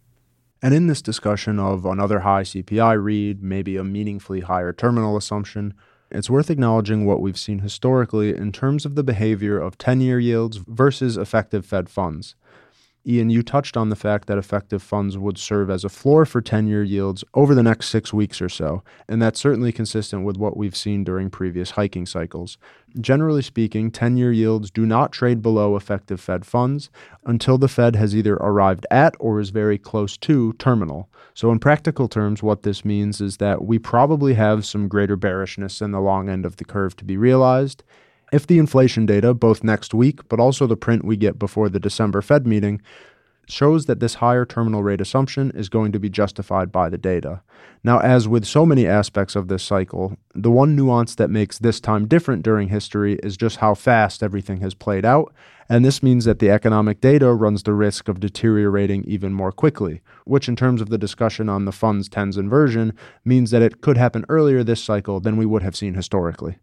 And 0.62 0.74
in 0.74 0.88
this 0.88 1.00
discussion 1.00 1.58
of 1.58 1.86
another 1.86 2.20
high 2.20 2.42
CPI 2.42 3.02
read, 3.02 3.42
maybe 3.42 3.76
a 3.76 3.84
meaningfully 3.84 4.40
higher 4.40 4.72
terminal 4.72 5.16
assumption, 5.16 5.74
it's 6.10 6.28
worth 6.28 6.50
acknowledging 6.50 7.06
what 7.06 7.20
we've 7.20 7.38
seen 7.38 7.60
historically 7.60 8.36
in 8.36 8.52
terms 8.52 8.84
of 8.84 8.94
the 8.94 9.04
behavior 9.04 9.58
of 9.58 9.78
10 9.78 10.00
year 10.00 10.18
yields 10.18 10.58
versus 10.58 11.16
effective 11.16 11.64
Fed 11.64 11.88
funds. 11.88 12.34
Ian, 13.06 13.30
you 13.30 13.42
touched 13.42 13.78
on 13.78 13.88
the 13.88 13.96
fact 13.96 14.28
that 14.28 14.36
effective 14.36 14.82
funds 14.82 15.16
would 15.16 15.38
serve 15.38 15.70
as 15.70 15.84
a 15.84 15.88
floor 15.88 16.26
for 16.26 16.42
10 16.42 16.66
year 16.66 16.82
yields 16.82 17.24
over 17.32 17.54
the 17.54 17.62
next 17.62 17.88
six 17.88 18.12
weeks 18.12 18.42
or 18.42 18.50
so, 18.50 18.82
and 19.08 19.22
that's 19.22 19.40
certainly 19.40 19.72
consistent 19.72 20.24
with 20.24 20.36
what 20.36 20.54
we've 20.54 20.76
seen 20.76 21.02
during 21.02 21.30
previous 21.30 21.72
hiking 21.72 22.04
cycles. 22.04 22.58
Generally 23.00 23.42
speaking, 23.42 23.90
10 23.90 24.18
year 24.18 24.32
yields 24.32 24.70
do 24.70 24.84
not 24.84 25.12
trade 25.12 25.40
below 25.40 25.76
effective 25.76 26.20
Fed 26.20 26.44
funds 26.44 26.90
until 27.24 27.56
the 27.56 27.68
Fed 27.68 27.96
has 27.96 28.14
either 28.14 28.34
arrived 28.34 28.86
at 28.90 29.14
or 29.18 29.40
is 29.40 29.48
very 29.48 29.78
close 29.78 30.18
to 30.18 30.52
terminal. 30.54 31.08
So, 31.32 31.50
in 31.50 31.58
practical 31.58 32.06
terms, 32.06 32.42
what 32.42 32.64
this 32.64 32.84
means 32.84 33.22
is 33.22 33.38
that 33.38 33.64
we 33.64 33.78
probably 33.78 34.34
have 34.34 34.66
some 34.66 34.88
greater 34.88 35.16
bearishness 35.16 35.80
in 35.80 35.92
the 35.92 36.00
long 36.00 36.28
end 36.28 36.44
of 36.44 36.56
the 36.56 36.66
curve 36.66 36.96
to 36.96 37.04
be 37.04 37.16
realized 37.16 37.82
if 38.32 38.46
the 38.46 38.58
inflation 38.58 39.06
data, 39.06 39.34
both 39.34 39.64
next 39.64 39.94
week 39.94 40.28
but 40.28 40.40
also 40.40 40.66
the 40.66 40.76
print 40.76 41.04
we 41.04 41.16
get 41.16 41.38
before 41.38 41.68
the 41.68 41.80
December 41.80 42.22
Fed 42.22 42.46
meeting, 42.46 42.80
shows 43.48 43.86
that 43.86 44.00
this 44.00 44.14
higher 44.14 44.44
terminal 44.44 44.82
rate 44.82 45.00
assumption 45.00 45.50
is 45.52 45.68
going 45.68 45.92
to 45.92 45.98
be 45.98 46.08
justified 46.08 46.70
by 46.70 46.88
the 46.88 46.98
data. 46.98 47.42
Now, 47.82 47.98
as 47.98 48.28
with 48.28 48.44
so 48.44 48.64
many 48.64 48.86
aspects 48.86 49.34
of 49.34 49.48
this 49.48 49.62
cycle, 49.62 50.16
the 50.34 50.50
one 50.50 50.76
nuance 50.76 51.14
that 51.16 51.30
makes 51.30 51.58
this 51.58 51.80
time 51.80 52.06
different 52.06 52.42
during 52.42 52.68
history 52.68 53.14
is 53.22 53.36
just 53.36 53.56
how 53.56 53.74
fast 53.74 54.22
everything 54.22 54.60
has 54.60 54.74
played 54.74 55.04
out, 55.04 55.32
and 55.68 55.84
this 55.84 56.02
means 56.02 56.24
that 56.24 56.38
the 56.40 56.50
economic 56.50 57.00
data 57.00 57.32
runs 57.32 57.62
the 57.62 57.72
risk 57.72 58.08
of 58.08 58.20
deteriorating 58.20 59.04
even 59.04 59.32
more 59.32 59.52
quickly, 59.52 60.02
which, 60.24 60.48
in 60.48 60.56
terms 60.56 60.80
of 60.80 60.88
the 60.88 60.98
discussion 60.98 61.48
on 61.48 61.64
the 61.64 61.72
funds 61.72 62.08
tens 62.08 62.36
inversion, 62.36 62.92
means 63.24 63.50
that 63.50 63.62
it 63.62 63.80
could 63.80 63.96
happen 63.96 64.24
earlier 64.28 64.62
this 64.62 64.82
cycle 64.82 65.20
than 65.20 65.36
we 65.36 65.46
would 65.46 65.62
have 65.62 65.76
seen 65.76 65.94
historically. 65.94 66.58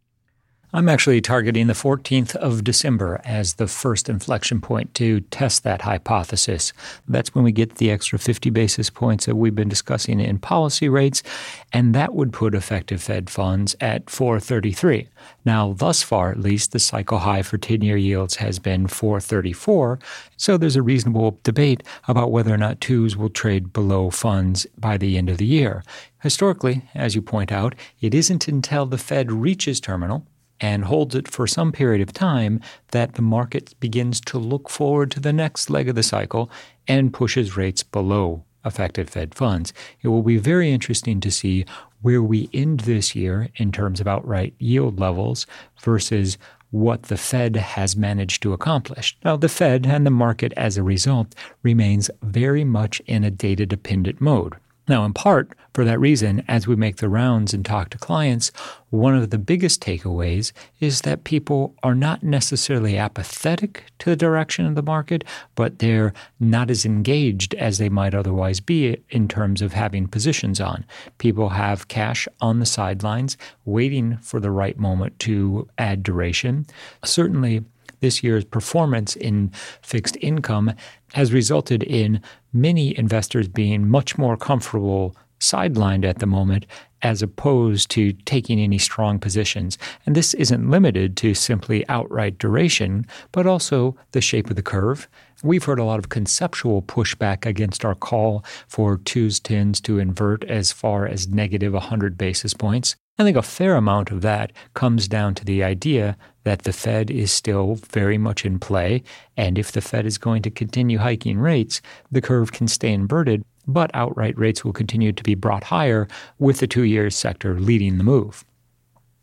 I'm 0.74 0.90
actually 0.90 1.22
targeting 1.22 1.68
the 1.68 1.74
14th 1.74 2.36
of 2.36 2.62
December 2.62 3.22
as 3.24 3.54
the 3.54 3.68
first 3.68 4.10
inflection 4.10 4.60
point 4.60 4.94
to 4.96 5.22
test 5.22 5.64
that 5.64 5.84
hypothesis. 5.84 6.74
That's 7.08 7.34
when 7.34 7.46
we 7.46 7.54
get 7.54 7.76
the 7.76 7.90
extra 7.90 8.20
50 8.20 8.50
basis 8.50 8.90
points 8.90 9.28
that 9.28 9.38
we've 9.38 9.56
been 9.56 9.70
discussing 9.70 10.20
in 10.20 10.40
policy 10.40 10.90
rates, 10.90 11.24
and 11.72 11.96
that 11.96 12.14
would 12.14 12.34
put 12.34 12.54
effective 12.54 13.02
Fed 13.02 13.30
funds 13.30 13.78
at 13.80 14.10
433. 14.10 15.08
Now, 15.46 15.72
thus 15.72 16.04
far, 16.04 16.32
at 16.32 16.40
least, 16.42 16.74
the 16.74 16.80
cycle 16.80 17.20
high 17.20 17.44
for 17.44 17.58
10 17.58 17.82
year 17.82 17.96
yields 17.96 18.36
has 18.36 18.60
been 18.60 18.88
434, 18.88 20.00
so 20.36 20.58
there's 20.58 20.76
a 20.76 20.82
reasonable 20.82 21.40
debate 21.44 21.82
about 22.10 22.30
whether 22.30 22.54
or 22.54 22.58
not 22.58 22.82
twos 22.82 23.16
will 23.16 23.30
trade 23.30 23.72
below 23.72 24.10
funds 24.10 24.68
by 24.78 24.98
the 24.98 25.18
end 25.18 25.30
of 25.30 25.38
the 25.38 25.46
year. 25.46 25.86
Historically, 26.24 26.84
as 26.94 27.16
you 27.16 27.22
point 27.22 27.54
out, 27.54 27.74
it 28.02 28.14
isn't 28.14 28.50
until 28.50 28.86
the 28.86 28.98
Fed 28.98 29.32
reaches 29.32 29.80
terminal 29.80 30.28
and 30.60 30.86
holds 30.86 31.16
it 31.16 31.28
for 31.28 31.48
some 31.48 31.72
period 31.72 32.02
of 32.02 32.14
time, 32.14 32.60
that 32.92 33.14
the 33.14 33.22
market 33.22 33.74
begins 33.80 34.20
to 34.22 34.38
look 34.38 34.70
forward 34.70 35.12
to 35.12 35.20
the 35.20 35.34
next 35.34 35.70
leg 35.70 35.90
of 35.90 35.96
the 35.96 36.04
cycle 36.04 36.50
and 36.88 37.14
pushes 37.14 37.58
rates 37.58 37.84
below 37.84 38.44
effective 38.66 39.10
Fed 39.10 39.34
funds. 39.34 39.74
It 40.02 40.10
will 40.10 40.24
be 40.24 40.38
very 40.38 40.72
interesting 40.72 41.20
to 41.22 41.32
see 41.32 41.66
where 42.02 42.22
we 42.22 42.50
end 42.54 42.82
this 42.82 43.16
year 43.16 43.50
in 43.56 43.72
terms 43.72 44.00
of 44.00 44.08
outright 44.08 44.54
yield 44.60 45.00
levels 45.00 45.48
versus 45.82 46.38
what 46.70 47.04
the 47.04 47.18
Fed 47.18 47.56
has 47.56 47.96
managed 47.96 48.44
to 48.44 48.54
accomplish. 48.54 49.18
Now, 49.24 49.38
the 49.38 49.50
Fed 49.50 49.88
and 49.88 50.06
the 50.06 50.12
market 50.12 50.54
as 50.58 50.78
a 50.78 50.84
result 50.84 51.34
remains 51.64 52.12
very 52.22 52.64
much 52.64 53.00
in 53.08 53.24
a 53.24 53.32
data 53.32 53.66
dependent 53.66 54.20
mode. 54.20 54.56
Now, 54.88 55.04
in 55.04 55.14
part 55.14 55.52
for 55.74 55.84
that 55.84 56.00
reason, 56.00 56.44
as 56.48 56.66
we 56.66 56.76
make 56.76 56.98
the 56.98 57.10
rounds 57.10 57.54
and 57.54 57.66
talk 57.66 57.90
to 57.90 57.98
clients, 57.98 58.52
one 58.90 59.16
of 59.16 59.30
the 59.30 59.38
biggest 59.38 59.82
takeaways 59.82 60.54
is 60.80 61.02
that 61.02 61.26
people 61.26 61.76
are 61.84 61.94
not 61.94 62.24
necessarily 62.24 62.98
apathetic 62.98 63.84
to 64.00 64.10
the 64.10 64.16
direction 64.16 64.66
of 64.66 64.76
the 64.76 64.82
market, 64.82 65.26
but 65.56 65.80
they're 65.80 66.14
not 66.40 66.70
as 66.72 66.86
engaged 66.86 67.54
as 67.56 67.78
they 67.78 67.90
might 67.90 68.16
otherwise 68.16 68.62
be 68.62 68.98
in 69.10 69.28
terms 69.28 69.62
of 69.62 69.74
having 69.74 70.08
positions 70.08 70.62
on. 70.62 70.86
People 71.18 71.50
have 71.50 71.90
cash 71.90 72.28
on 72.40 72.60
the 72.60 72.66
sidelines 72.66 73.38
waiting 73.66 74.18
for 74.18 74.40
the 74.40 74.52
right 74.52 74.80
moment 74.80 75.20
to 75.20 75.68
add 75.78 76.02
duration. 76.02 76.66
Certainly, 77.04 77.66
this 78.00 78.24
year's 78.24 78.46
performance 78.46 79.16
in 79.16 79.52
fixed 79.82 80.18
income 80.22 80.74
has 81.14 81.34
resulted 81.34 81.84
in 81.84 82.22
many 82.54 82.98
investors 82.98 83.48
being 83.48 83.90
much 83.90 84.18
more 84.18 84.38
comfortable 84.38 85.16
sidelined 85.40 86.06
at 86.06 86.20
the 86.20 86.26
moment 86.26 86.66
as 87.04 87.22
opposed 87.22 87.92
to 87.92 88.12
taking 88.26 88.60
any 88.60 88.78
strong 88.78 89.20
positions. 89.20 89.78
And 90.06 90.16
this 90.16 90.34
isn't 90.34 90.70
limited 90.70 91.16
to 91.18 91.34
simply 91.34 91.88
outright 91.90 92.40
duration, 92.40 93.06
but 93.32 93.46
also 93.46 93.96
the 94.12 94.22
shape 94.22 94.50
of 94.50 94.56
the 94.56 94.64
curve. 94.64 95.08
We've 95.44 95.64
heard 95.64 95.80
a 95.80 95.84
lot 95.84 96.00
of 96.00 96.10
conceptual 96.10 96.82
pushback 96.82 97.46
against 97.46 97.86
our 97.86 97.94
call 97.94 98.44
for 98.68 98.98
twos 98.98 99.40
tens 99.40 99.80
to 99.82 100.00
invert 100.00 100.44
as 100.46 100.72
far 100.72 101.06
as 101.06 101.28
negative 101.28 101.74
100 101.74 102.18
basis 102.18 102.54
points. 102.56 102.96
I 103.20 103.24
think 103.24 103.38
a 103.38 103.42
fair 103.42 103.76
amount 103.76 104.12
of 104.12 104.22
that 104.22 104.52
comes 104.74 105.08
down 105.08 105.36
to 105.36 105.46
the 105.46 105.64
idea 105.64 106.18
that 106.48 106.64
the 106.64 106.72
Fed 106.72 107.12
is 107.12 107.30
still 107.30 107.76
very 107.90 108.18
much 108.18 108.46
in 108.46 108.58
play. 108.58 109.04
And 109.36 109.58
if 109.58 109.74
the 109.74 109.82
Fed 109.82 110.06
is 110.06 110.18
going 110.18 110.44
to 110.44 110.50
continue 110.50 110.98
hiking 110.98 111.40
rates, 111.40 111.82
the 112.10 112.22
curve 112.22 112.54
can 112.54 112.70
stay 112.70 112.94
inverted, 112.94 113.44
but 113.68 113.92
outright 113.94 114.38
rates 114.38 114.64
will 114.64 114.72
continue 114.72 115.12
to 115.12 115.24
be 115.24 115.36
brought 115.36 115.66
higher 115.66 116.08
with 116.40 116.60
the 116.60 116.68
two 116.68 116.84
year 116.84 117.10
sector 117.10 117.60
leading 117.60 117.98
the 117.98 118.06
move. 118.06 118.46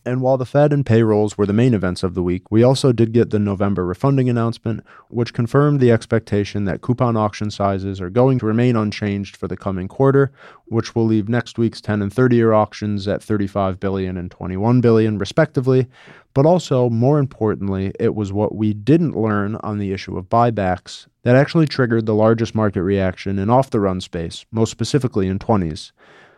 And 0.06 0.20
while 0.20 0.36
the 0.36 0.44
Fed 0.44 0.72
and 0.72 0.84
payrolls 0.84 1.38
were 1.38 1.46
the 1.46 1.54
main 1.54 1.72
events 1.72 2.02
of 2.02 2.12
the 2.12 2.22
week, 2.22 2.50
we 2.50 2.62
also 2.62 2.92
did 2.92 3.12
get 3.12 3.30
the 3.30 3.38
November 3.38 3.86
refunding 3.86 4.28
announcement, 4.28 4.84
which 5.08 5.32
confirmed 5.32 5.80
the 5.80 5.90
expectation 5.90 6.66
that 6.66 6.82
coupon 6.82 7.16
auction 7.16 7.50
sizes 7.50 8.02
are 8.02 8.10
going 8.10 8.38
to 8.38 8.46
remain 8.46 8.76
unchanged 8.76 9.34
for 9.34 9.48
the 9.48 9.56
coming 9.56 9.88
quarter, 9.88 10.30
which 10.66 10.94
will 10.94 11.06
leave 11.06 11.28
next 11.30 11.56
week's 11.56 11.80
10 11.80 12.02
and 12.02 12.12
30 12.12 12.36
year 12.36 12.52
auctions 12.52 13.08
at 13.08 13.22
35 13.22 13.80
billion 13.80 14.18
and 14.18 14.30
21 14.30 14.82
billion 14.82 15.16
respectively. 15.16 15.86
But 16.34 16.44
also, 16.44 16.90
more 16.90 17.18
importantly, 17.18 17.92
it 17.98 18.14
was 18.14 18.32
what 18.32 18.54
we 18.54 18.74
didn't 18.74 19.16
learn 19.16 19.56
on 19.56 19.78
the 19.78 19.92
issue 19.92 20.18
of 20.18 20.28
buybacks 20.28 21.06
that 21.22 21.36
actually 21.36 21.66
triggered 21.66 22.04
the 22.04 22.14
largest 22.14 22.54
market 22.54 22.82
reaction 22.82 23.38
in 23.38 23.48
off 23.48 23.70
the 23.70 23.80
run 23.80 24.02
space, 24.02 24.44
most 24.50 24.70
specifically 24.70 25.28
in 25.28 25.38
20s. 25.38 25.92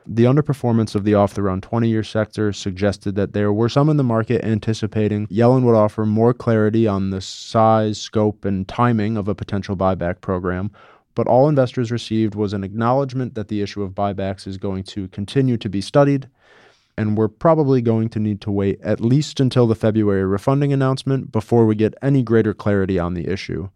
The 0.09 0.25
underperformance 0.25 0.95
of 0.95 1.03
the 1.03 1.15
off 1.15 1.35
the 1.35 1.43
run 1.43 1.61
20 1.61 1.89
year 1.89 2.05
sector 2.05 2.53
suggested 2.53 3.17
that 3.17 3.33
there 3.33 3.53
were 3.53 3.69
some 3.69 3.89
in 3.89 3.97
the 3.97 4.05
market 4.05 4.45
anticipating 4.45 5.27
Yellen 5.27 5.65
would 5.65 5.75
offer 5.75 6.07
more 6.07 6.33
clarity 6.33 6.87
on 6.87 7.11
the 7.11 7.21
size, 7.21 8.01
scope, 8.01 8.45
and 8.45 8.69
timing 8.69 9.17
of 9.17 9.27
a 9.27 9.35
potential 9.35 9.77
buyback 9.77 10.21
program. 10.21 10.71
But 11.17 11.27
all 11.27 11.49
investors 11.49 11.91
received 11.91 12.37
was 12.37 12.53
an 12.53 12.63
acknowledgement 12.63 13.35
that 13.35 13.49
the 13.49 13.63
issue 13.63 13.83
of 13.83 13.97
buybacks 13.97 14.47
is 14.47 14.59
going 14.59 14.85
to 14.85 15.09
continue 15.09 15.57
to 15.57 15.69
be 15.69 15.81
studied, 15.81 16.29
and 16.97 17.17
we're 17.17 17.27
probably 17.27 17.83
going 17.83 18.09
to 18.11 18.21
need 18.21 18.41
to 18.43 18.51
wait 18.53 18.81
at 18.83 19.01
least 19.01 19.41
until 19.41 19.67
the 19.67 19.75
February 19.75 20.25
refunding 20.25 20.73
announcement 20.73 21.33
before 21.33 21.67
we 21.67 21.75
get 21.75 21.95
any 22.01 22.23
greater 22.23 22.55
clarity 22.55 22.97
on 22.97 23.15
the 23.15 23.27
issue. 23.27 23.71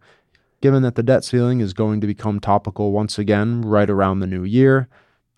Given 0.61 0.81
that 0.83 0.95
the 0.95 1.03
debt 1.03 1.25
ceiling 1.25 1.59
is 1.59 1.73
going 1.73 1.99
to 1.99 2.07
become 2.07 2.39
topical 2.39 2.93
once 2.93 3.17
again 3.17 3.63
right 3.63 3.89
around 3.89 4.19
the 4.19 4.27
new 4.27 4.43
year, 4.43 4.87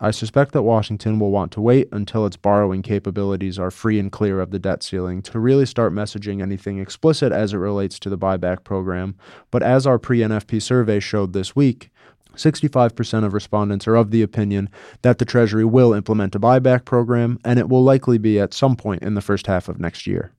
I 0.04 0.10
suspect 0.10 0.52
that 0.52 0.64
Washington 0.64 1.18
will 1.18 1.30
want 1.30 1.50
to 1.52 1.62
wait 1.62 1.88
until 1.90 2.26
its 2.26 2.36
borrowing 2.36 2.82
capabilities 2.82 3.58
are 3.58 3.70
free 3.70 3.98
and 3.98 4.12
clear 4.12 4.38
of 4.38 4.50
the 4.50 4.58
debt 4.58 4.82
ceiling 4.82 5.22
to 5.22 5.38
really 5.38 5.64
start 5.64 5.94
messaging 5.94 6.42
anything 6.42 6.78
explicit 6.78 7.32
as 7.32 7.54
it 7.54 7.56
relates 7.56 7.98
to 8.00 8.10
the 8.10 8.18
buyback 8.18 8.64
program. 8.64 9.16
But 9.50 9.62
as 9.62 9.86
our 9.86 9.98
pre 9.98 10.18
NFP 10.18 10.60
survey 10.60 11.00
showed 11.00 11.32
this 11.32 11.56
week, 11.56 11.88
65% 12.36 13.24
of 13.24 13.32
respondents 13.32 13.88
are 13.88 13.94
of 13.94 14.10
the 14.10 14.20
opinion 14.20 14.68
that 15.00 15.16
the 15.16 15.24
Treasury 15.24 15.64
will 15.64 15.94
implement 15.94 16.34
a 16.34 16.38
buyback 16.40 16.84
program, 16.84 17.38
and 17.42 17.58
it 17.58 17.70
will 17.70 17.82
likely 17.82 18.18
be 18.18 18.38
at 18.38 18.52
some 18.52 18.76
point 18.76 19.02
in 19.02 19.14
the 19.14 19.22
first 19.22 19.46
half 19.46 19.70
of 19.70 19.80
next 19.80 20.06
year. 20.06 20.34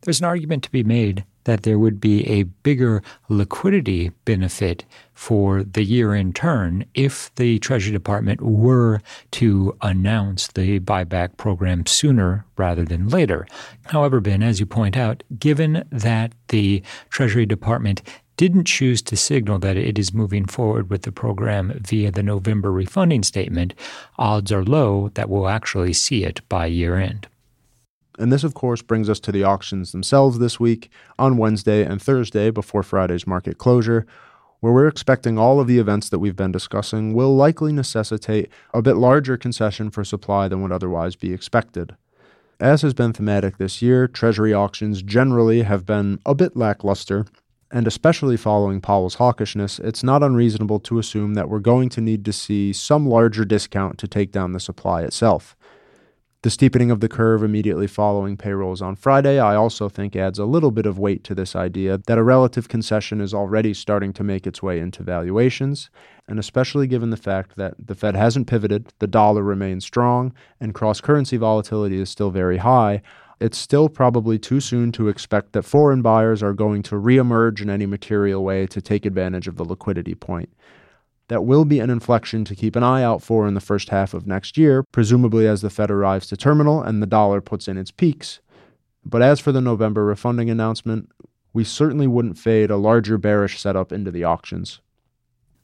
There's 0.00 0.20
an 0.20 0.26
argument 0.26 0.64
to 0.64 0.70
be 0.70 0.84
made 0.84 1.26
that 1.46 1.62
there 1.62 1.78
would 1.78 2.00
be 2.00 2.26
a 2.28 2.42
bigger 2.42 3.02
liquidity 3.28 4.10
benefit 4.24 4.84
for 5.14 5.62
the 5.62 5.84
year 5.84 6.14
in 6.14 6.32
turn 6.32 6.84
if 6.94 7.34
the 7.36 7.58
Treasury 7.60 7.92
Department 7.92 8.42
were 8.42 9.00
to 9.30 9.76
announce 9.80 10.48
the 10.48 10.80
buyback 10.80 11.36
program 11.36 11.86
sooner 11.86 12.44
rather 12.56 12.84
than 12.84 13.08
later. 13.08 13.46
However, 13.86 14.20
Ben, 14.20 14.42
as 14.42 14.60
you 14.60 14.66
point 14.66 14.96
out, 14.96 15.22
given 15.38 15.86
that 15.90 16.32
the 16.48 16.82
Treasury 17.10 17.46
Department 17.46 18.02
didn't 18.36 18.64
choose 18.64 19.00
to 19.02 19.16
signal 19.16 19.58
that 19.60 19.76
it 19.76 19.98
is 19.98 20.12
moving 20.12 20.44
forward 20.44 20.90
with 20.90 21.02
the 21.02 21.12
program 21.12 21.80
via 21.82 22.10
the 22.10 22.22
November 22.22 22.70
refunding 22.70 23.22
statement, 23.22 23.72
odds 24.18 24.52
are 24.52 24.64
low 24.64 25.10
that 25.14 25.30
we'll 25.30 25.48
actually 25.48 25.92
see 25.92 26.24
it 26.24 26.40
by 26.48 26.66
year 26.66 26.96
end. 26.96 27.28
And 28.18 28.32
this, 28.32 28.44
of 28.44 28.54
course, 28.54 28.82
brings 28.82 29.10
us 29.10 29.20
to 29.20 29.32
the 29.32 29.44
auctions 29.44 29.92
themselves 29.92 30.38
this 30.38 30.58
week 30.58 30.90
on 31.18 31.36
Wednesday 31.36 31.84
and 31.84 32.00
Thursday 32.00 32.50
before 32.50 32.82
Friday's 32.82 33.26
market 33.26 33.58
closure, 33.58 34.06
where 34.60 34.72
we're 34.72 34.88
expecting 34.88 35.38
all 35.38 35.60
of 35.60 35.66
the 35.66 35.78
events 35.78 36.08
that 36.08 36.18
we've 36.18 36.36
been 36.36 36.52
discussing 36.52 37.12
will 37.12 37.36
likely 37.36 37.72
necessitate 37.72 38.50
a 38.72 38.80
bit 38.80 38.96
larger 38.96 39.36
concession 39.36 39.90
for 39.90 40.04
supply 40.04 40.48
than 40.48 40.62
would 40.62 40.72
otherwise 40.72 41.14
be 41.14 41.32
expected. 41.32 41.94
As 42.58 42.80
has 42.80 42.94
been 42.94 43.12
thematic 43.12 43.58
this 43.58 43.82
year, 43.82 44.08
Treasury 44.08 44.54
auctions 44.54 45.02
generally 45.02 45.62
have 45.62 45.84
been 45.84 46.18
a 46.24 46.34
bit 46.34 46.56
lackluster, 46.56 47.26
and 47.70 47.86
especially 47.86 48.38
following 48.38 48.80
Powell's 48.80 49.16
hawkishness, 49.16 49.78
it's 49.80 50.02
not 50.02 50.22
unreasonable 50.22 50.80
to 50.80 50.98
assume 50.98 51.34
that 51.34 51.50
we're 51.50 51.58
going 51.58 51.90
to 51.90 52.00
need 52.00 52.24
to 52.24 52.32
see 52.32 52.72
some 52.72 53.06
larger 53.06 53.44
discount 53.44 53.98
to 53.98 54.08
take 54.08 54.32
down 54.32 54.52
the 54.52 54.60
supply 54.60 55.02
itself. 55.02 55.54
The 56.46 56.50
steepening 56.50 56.92
of 56.92 57.00
the 57.00 57.08
curve 57.08 57.42
immediately 57.42 57.88
following 57.88 58.36
payrolls 58.36 58.80
on 58.80 58.94
Friday, 58.94 59.40
I 59.40 59.56
also 59.56 59.88
think 59.88 60.14
adds 60.14 60.38
a 60.38 60.44
little 60.44 60.70
bit 60.70 60.86
of 60.86 60.96
weight 60.96 61.24
to 61.24 61.34
this 61.34 61.56
idea 61.56 61.98
that 62.06 62.18
a 62.18 62.22
relative 62.22 62.68
concession 62.68 63.20
is 63.20 63.34
already 63.34 63.74
starting 63.74 64.12
to 64.12 64.22
make 64.22 64.46
its 64.46 64.62
way 64.62 64.78
into 64.78 65.02
valuations, 65.02 65.90
and 66.28 66.38
especially 66.38 66.86
given 66.86 67.10
the 67.10 67.16
fact 67.16 67.56
that 67.56 67.74
the 67.84 67.96
Fed 67.96 68.14
hasn't 68.14 68.46
pivoted, 68.46 68.92
the 69.00 69.08
dollar 69.08 69.42
remains 69.42 69.84
strong, 69.84 70.32
and 70.60 70.72
cross 70.72 71.00
currency 71.00 71.36
volatility 71.36 71.98
is 72.00 72.10
still 72.10 72.30
very 72.30 72.58
high, 72.58 73.02
it's 73.40 73.58
still 73.58 73.88
probably 73.88 74.38
too 74.38 74.60
soon 74.60 74.92
to 74.92 75.08
expect 75.08 75.52
that 75.52 75.64
foreign 75.64 76.00
buyers 76.00 76.44
are 76.44 76.54
going 76.54 76.84
to 76.84 76.94
reemerge 76.94 77.60
in 77.60 77.68
any 77.68 77.86
material 77.86 78.44
way 78.44 78.68
to 78.68 78.80
take 78.80 79.04
advantage 79.04 79.48
of 79.48 79.56
the 79.56 79.64
liquidity 79.64 80.14
point. 80.14 80.50
That 81.28 81.44
will 81.44 81.64
be 81.64 81.80
an 81.80 81.90
inflection 81.90 82.44
to 82.44 82.54
keep 82.54 82.76
an 82.76 82.84
eye 82.84 83.02
out 83.02 83.22
for 83.22 83.48
in 83.48 83.54
the 83.54 83.60
first 83.60 83.88
half 83.88 84.14
of 84.14 84.26
next 84.26 84.56
year, 84.56 84.84
presumably 84.92 85.46
as 85.48 85.60
the 85.60 85.70
Fed 85.70 85.90
arrives 85.90 86.28
to 86.28 86.36
terminal 86.36 86.82
and 86.82 87.02
the 87.02 87.06
dollar 87.06 87.40
puts 87.40 87.66
in 87.66 87.76
its 87.76 87.90
peaks. 87.90 88.40
But 89.04 89.22
as 89.22 89.40
for 89.40 89.52
the 89.52 89.60
November 89.60 90.04
refunding 90.04 90.50
announcement, 90.50 91.10
we 91.52 91.64
certainly 91.64 92.06
wouldn't 92.06 92.38
fade 92.38 92.70
a 92.70 92.76
larger 92.76 93.18
bearish 93.18 93.60
setup 93.60 93.92
into 93.92 94.10
the 94.10 94.24
auctions. 94.24 94.80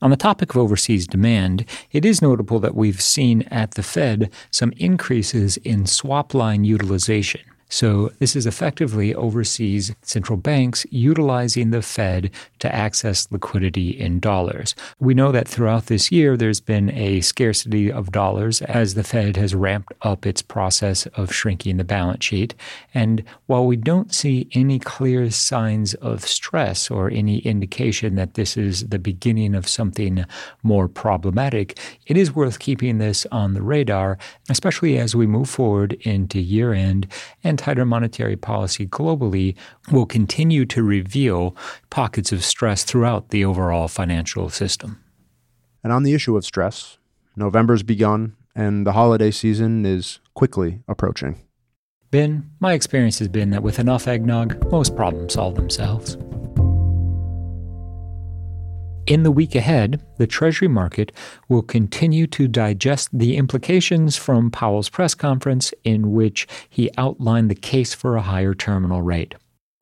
On 0.01 0.11
the 0.11 0.17
topic 0.17 0.51
of 0.51 0.57
overseas 0.57 1.07
demand, 1.07 1.65
it 1.93 2.05
is 2.05 2.21
notable 2.21 2.59
that 2.59 2.75
we've 2.75 3.01
seen 3.01 3.43
at 3.43 3.75
the 3.75 3.85
Fed 3.85 4.33
some 4.51 4.73
increases 4.77 5.59
in 5.59 5.87
swap 5.87 6.35
line 6.35 6.65
utilization. 6.65 7.43
So, 7.73 8.13
this 8.19 8.37
is 8.37 8.45
effectively 8.45 9.15
overseas 9.15 9.95
central 10.03 10.37
banks 10.37 10.85
utilizing 10.91 11.71
the 11.71 11.81
Fed 11.81 12.31
to 12.59 12.73
access 12.73 13.27
liquidity 13.33 13.99
in 13.99 14.21
dollars. 14.21 14.75
We 15.01 15.15
know 15.15 15.33
that 15.33 15.49
throughout 15.49 15.87
this 15.87 16.13
year, 16.13 16.37
there's 16.37 16.61
been 16.61 16.91
a 16.91 17.23
scarcity 17.23 17.91
of 17.91 18.13
dollars 18.13 18.61
as 18.61 18.93
the 18.93 19.03
Fed 19.03 19.39
has 19.39 19.55
ramped 19.55 19.95
up 20.03 20.27
its 20.27 20.43
process 20.43 21.07
of 21.15 21.33
shrinking 21.33 21.79
the 21.79 21.83
balance 21.85 22.27
sheet. 22.27 22.55
And 22.93 23.25
while 23.47 23.65
we 23.65 23.77
don't 23.77 24.13
see 24.13 24.51
any 24.53 24.79
clear 24.79 25.31
signs 25.31 25.95
of 25.95 26.27
stress 26.27 26.91
or 26.91 27.11
any 27.11 27.39
indication 27.39 28.17
that 28.17 28.35
this 28.35 28.59
is 28.59 28.89
the 28.89 28.99
beginning 28.99 29.55
of 29.55 29.67
something 29.67 30.27
more 30.63 30.89
problematic, 30.89 31.79
it 32.07 32.19
is 32.19 32.35
worth 32.35 32.59
keeping 32.59 32.99
this 32.99 33.25
on 33.33 33.55
the 33.55 33.63
radar, 33.63 34.19
especially 34.51 34.99
as 34.99 35.17
we 35.17 35.27
move 35.27 35.49
forward 35.49 35.95
into 36.03 36.39
year 36.39 36.75
end 36.75 37.07
and 37.43 37.62
tighter 37.63 37.85
monetary 37.85 38.37
policy 38.37 38.87
globally 38.87 39.57
will 39.93 40.05
continue 40.05 40.67
to 40.67 40.83
reveal 40.83 41.57
pockets 41.91 42.33
of 42.33 42.45
stress 42.45 42.83
throughout 42.83 43.29
the 43.29 43.45
overall 43.45 43.87
financial 43.87 44.51
system. 44.51 45.03
And 45.85 45.93
on 45.93 46.03
the 46.03 46.13
issue 46.13 46.37
of 46.37 46.45
stress, 46.45 46.99
November's 47.37 47.85
begun 47.85 48.37
and 48.55 48.85
the 48.87 48.93
holiday 48.93 49.31
season 49.31 49.87
is 49.87 50.19
quickly 50.35 50.81
approaching. 50.89 51.41
Ben, 52.11 52.51
my 52.61 52.73
experience 52.75 53.21
has 53.21 53.29
been 53.29 53.51
that 53.51 53.63
with 53.63 53.79
enough 53.79 54.07
eggnog, 54.07 54.71
most 54.71 54.95
problems 54.97 55.35
solve 55.35 55.55
themselves. 55.55 56.17
In 59.07 59.25
the 59.25 59.33
week 59.33 59.57
ahead, 59.57 60.01
the 60.19 60.29
Treasury 60.29 60.69
market 60.69 61.11
will 61.49 61.63
continue 61.63 62.29
to 62.29 62.47
digest 62.47 63.09
the 63.13 63.37
implications 63.37 64.17
from 64.17 64.51
Powell's 64.51 64.89
press 64.89 65.15
conference, 65.15 65.75
in 65.83 66.13
which 66.13 66.47
he 66.71 66.89
outlined 66.97 67.51
the 67.51 67.57
case 67.57 67.95
for 67.95 68.17
a 68.17 68.23
higher 68.23 68.55
terminal 68.55 69.03
rate 69.03 69.35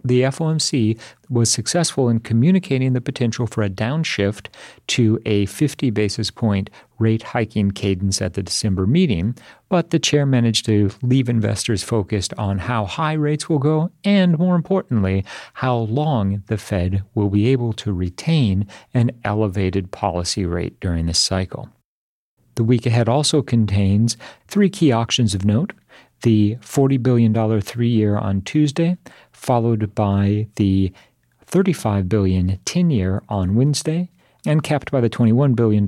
the 0.05 0.23
FOMC 0.23 0.99
was 1.29 1.51
successful 1.51 2.09
in 2.09 2.21
communicating 2.21 2.93
the 2.93 3.01
potential 3.01 3.47
for 3.47 3.63
a 3.63 3.71
downshift 3.71 4.47
to 4.89 5.21
a 5.27 5.47
50 5.47 5.91
basis 5.91 6.31
point 6.31 6.71
rate 6.99 7.23
hiking 7.23 7.71
cadence 7.71 8.21
at 8.21 8.35
the 8.35 8.43
December 8.43 8.87
meeting, 8.87 9.35
but 9.69 9.91
the 9.91 9.99
chair 9.99 10.27
managed 10.27 10.67
to 10.67 10.91
leave 11.03 11.29
investors 11.29 11.83
focused 11.83 12.35
on 12.37 12.59
how 12.59 12.85
high 12.85 13.15
rates 13.15 13.49
will 13.49 13.59
go 13.59 13.91
and, 14.05 14.39
more 14.39 14.55
importantly, 14.55 15.25
how 15.55 15.77
long 15.77 16.43
the 16.47 16.59
Fed 16.59 17.03
will 17.15 17.31
be 17.31 17.49
able 17.49 17.73
to 17.73 17.93
retain 17.93 18.67
an 18.93 19.11
elevated 19.25 19.91
policy 19.91 20.45
rate 20.45 20.79
during 20.81 21.07
this 21.07 21.19
cycle. 21.19 21.71
The 22.57 22.65
week 22.65 22.85
ahead 22.85 23.09
also 23.09 23.41
contains 23.41 24.17
three 24.47 24.69
key 24.69 24.93
auctions 24.93 25.35
of 25.35 25.45
note 25.45 25.73
the 26.23 26.57
$40 26.61 27.03
billion 27.03 27.61
three 27.61 27.89
year 27.89 28.17
on 28.17 28.43
Tuesday, 28.43 28.99
followed 29.41 29.95
by 29.95 30.47
the 30.57 30.93
35 31.47 32.09
billion 32.09 32.59
10 32.67 32.91
year 32.91 33.23
on 33.29 33.55
Wednesday, 33.55 34.11
and 34.47 34.63
capped 34.63 34.91
by 34.91 35.01
the 35.01 35.11
$21 35.11 35.55
billion 35.55 35.85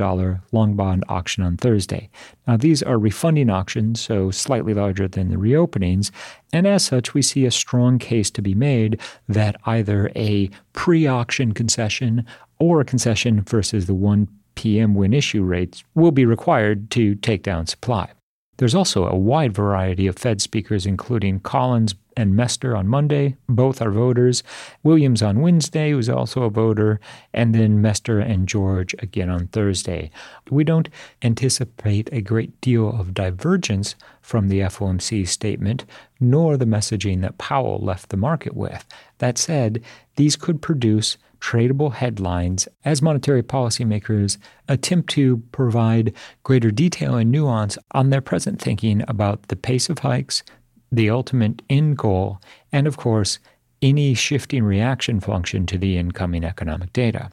long 0.53 0.75
bond 0.75 1.05
auction 1.09 1.43
on 1.43 1.57
Thursday. 1.57 2.11
Now, 2.47 2.57
these 2.57 2.83
are 2.83 2.99
refunding 2.99 3.49
auctions, 3.49 4.01
so 4.01 4.31
slightly 4.31 4.75
larger 4.75 5.09
than 5.09 5.31
the 5.31 5.37
reopenings, 5.37 6.11
and 6.53 6.67
as 6.67 6.85
such, 6.85 7.15
we 7.15 7.23
see 7.23 7.47
a 7.47 7.51
strong 7.51 7.99
case 7.99 8.31
to 8.33 8.43
be 8.43 8.55
made 8.55 9.01
that 9.29 9.57
either 9.67 10.11
a 10.17 10.51
pre 10.73 11.07
auction 11.07 11.53
concession 11.53 12.27
or 12.59 12.81
a 12.81 12.85
concession 12.85 13.43
versus 13.43 13.87
the 13.87 13.95
1 13.95 14.29
p.m. 14.55 14.95
when 14.95 15.13
issue 15.13 15.43
rates 15.43 15.85
will 15.95 16.13
be 16.13 16.27
required 16.27 16.91
to 16.91 17.15
take 17.17 17.43
down 17.43 17.67
supply. 17.67 18.11
There's 18.59 18.75
also 18.75 19.07
a 19.07 19.17
wide 19.17 19.55
variety 19.55 20.07
of 20.07 20.17
Fed 20.17 20.43
speakers, 20.43 20.87
including 20.87 21.41
Collins 21.41 21.95
and 22.17 22.37
Mester 22.37 22.77
on 22.77 22.89
Monday. 22.89 23.37
Both 23.49 23.81
are 23.83 23.91
voters. 23.91 24.43
Williams 24.83 25.23
on 25.23 25.41
Wednesday, 25.41 25.91
who's 25.91 26.09
also 26.09 26.43
a 26.43 26.51
voter, 26.51 27.01
and 27.33 27.55
then 27.55 27.81
Mester 27.81 28.19
and 28.19 28.47
George 28.47 28.95
again 28.99 29.31
on 29.31 29.49
Thursday. 29.49 30.11
We 30.51 30.65
don't 30.65 30.89
anticipate 31.23 32.09
a 32.13 32.21
great 32.21 32.61
deal 32.61 32.89
of 32.89 33.15
divergence 33.15 33.95
from 34.21 34.49
the 34.49 34.61
FOMC 34.61 35.27
statement, 35.27 35.85
nor 36.21 36.57
the 36.57 36.65
messaging 36.65 37.21
that 37.23 37.39
Powell 37.39 37.79
left 37.79 38.11
the 38.11 38.17
market 38.17 38.57
with. 38.57 38.87
That 39.19 39.39
said, 39.39 39.83
these 40.17 40.37
could 40.37 40.63
produce 40.63 41.17
tradable 41.43 41.93
headlines 41.93 42.69
as 42.85 43.03
monetary 43.03 43.43
policymakers 43.43 44.39
attempt 44.69 45.11
to 45.11 45.39
provide 45.51 46.15
greater 46.45 46.71
detail 46.71 47.17
and 47.17 47.33
nuance 47.33 47.77
on 47.91 48.11
their 48.11 48.21
present 48.21 48.61
thinking 48.61 49.03
about 49.09 49.49
the 49.49 49.57
pace 49.57 49.91
of 49.91 49.99
hikes, 49.99 50.45
the 50.93 51.11
ultimate 51.11 51.63
end 51.69 51.97
goal, 51.97 52.39
and 52.71 52.87
of 52.87 52.97
course, 52.97 53.39
any 53.81 54.15
shifting 54.15 54.63
reaction 54.63 55.19
function 55.19 55.67
to 55.67 55.79
the 55.79 55.99
incoming 55.99 56.45
economic 56.45 56.93
data. 56.93 57.31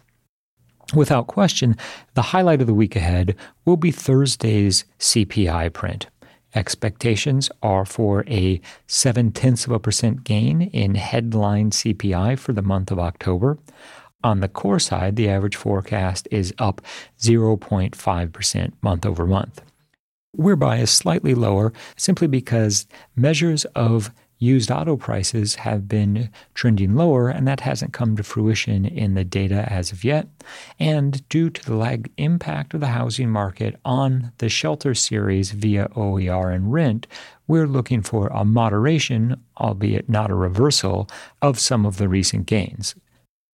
Without 0.95 1.27
question, 1.27 1.75
the 2.15 2.23
highlight 2.23 2.61
of 2.61 2.67
the 2.67 2.73
week 2.73 2.95
ahead 2.95 3.35
will 3.65 3.77
be 3.77 3.91
Thursday's 3.91 4.85
CPI 4.97 5.71
print. 5.71 6.07
Expectations 6.55 7.51
are 7.61 7.85
for 7.85 8.23
a 8.27 8.59
7 8.87 9.31
tenths 9.31 9.67
of 9.67 9.71
a 9.71 9.79
percent 9.79 10.23
gain 10.23 10.63
in 10.63 10.95
headline 10.95 11.69
CPI 11.69 12.39
for 12.39 12.53
the 12.53 12.63
month 12.63 12.89
of 12.89 12.97
October. 12.97 13.59
On 14.23 14.39
the 14.39 14.47
core 14.47 14.79
side, 14.79 15.15
the 15.15 15.29
average 15.29 15.55
forecast 15.55 16.27
is 16.31 16.53
up 16.57 16.81
0.5% 17.19 18.73
month 18.81 19.05
over 19.05 19.27
month. 19.27 19.61
We're 20.35 20.55
biased 20.55 20.95
slightly 20.95 21.33
lower 21.33 21.73
simply 21.97 22.27
because 22.27 22.85
measures 23.15 23.65
of 23.75 24.11
used 24.39 24.71
auto 24.71 24.95
prices 24.95 25.55
have 25.55 25.87
been 25.87 26.29
trending 26.53 26.95
lower, 26.95 27.29
and 27.29 27.47
that 27.47 27.59
hasn't 27.59 27.93
come 27.93 28.15
to 28.15 28.23
fruition 28.23 28.85
in 28.85 29.13
the 29.13 29.25
data 29.25 29.71
as 29.71 29.91
of 29.91 30.03
yet. 30.03 30.27
And 30.79 31.27
due 31.29 31.49
to 31.49 31.65
the 31.65 31.75
lag 31.75 32.09
impact 32.17 32.73
of 32.73 32.79
the 32.79 32.87
housing 32.87 33.29
market 33.29 33.75
on 33.83 34.31
the 34.37 34.49
shelter 34.49 34.95
series 34.95 35.51
via 35.51 35.89
OER 35.95 36.51
and 36.51 36.71
rent, 36.71 37.05
we're 37.47 37.67
looking 37.67 38.01
for 38.01 38.27
a 38.27 38.45
moderation, 38.45 39.41
albeit 39.57 40.07
not 40.07 40.31
a 40.31 40.35
reversal, 40.35 41.09
of 41.41 41.59
some 41.59 41.85
of 41.85 41.97
the 41.97 42.07
recent 42.07 42.45
gains. 42.45 42.95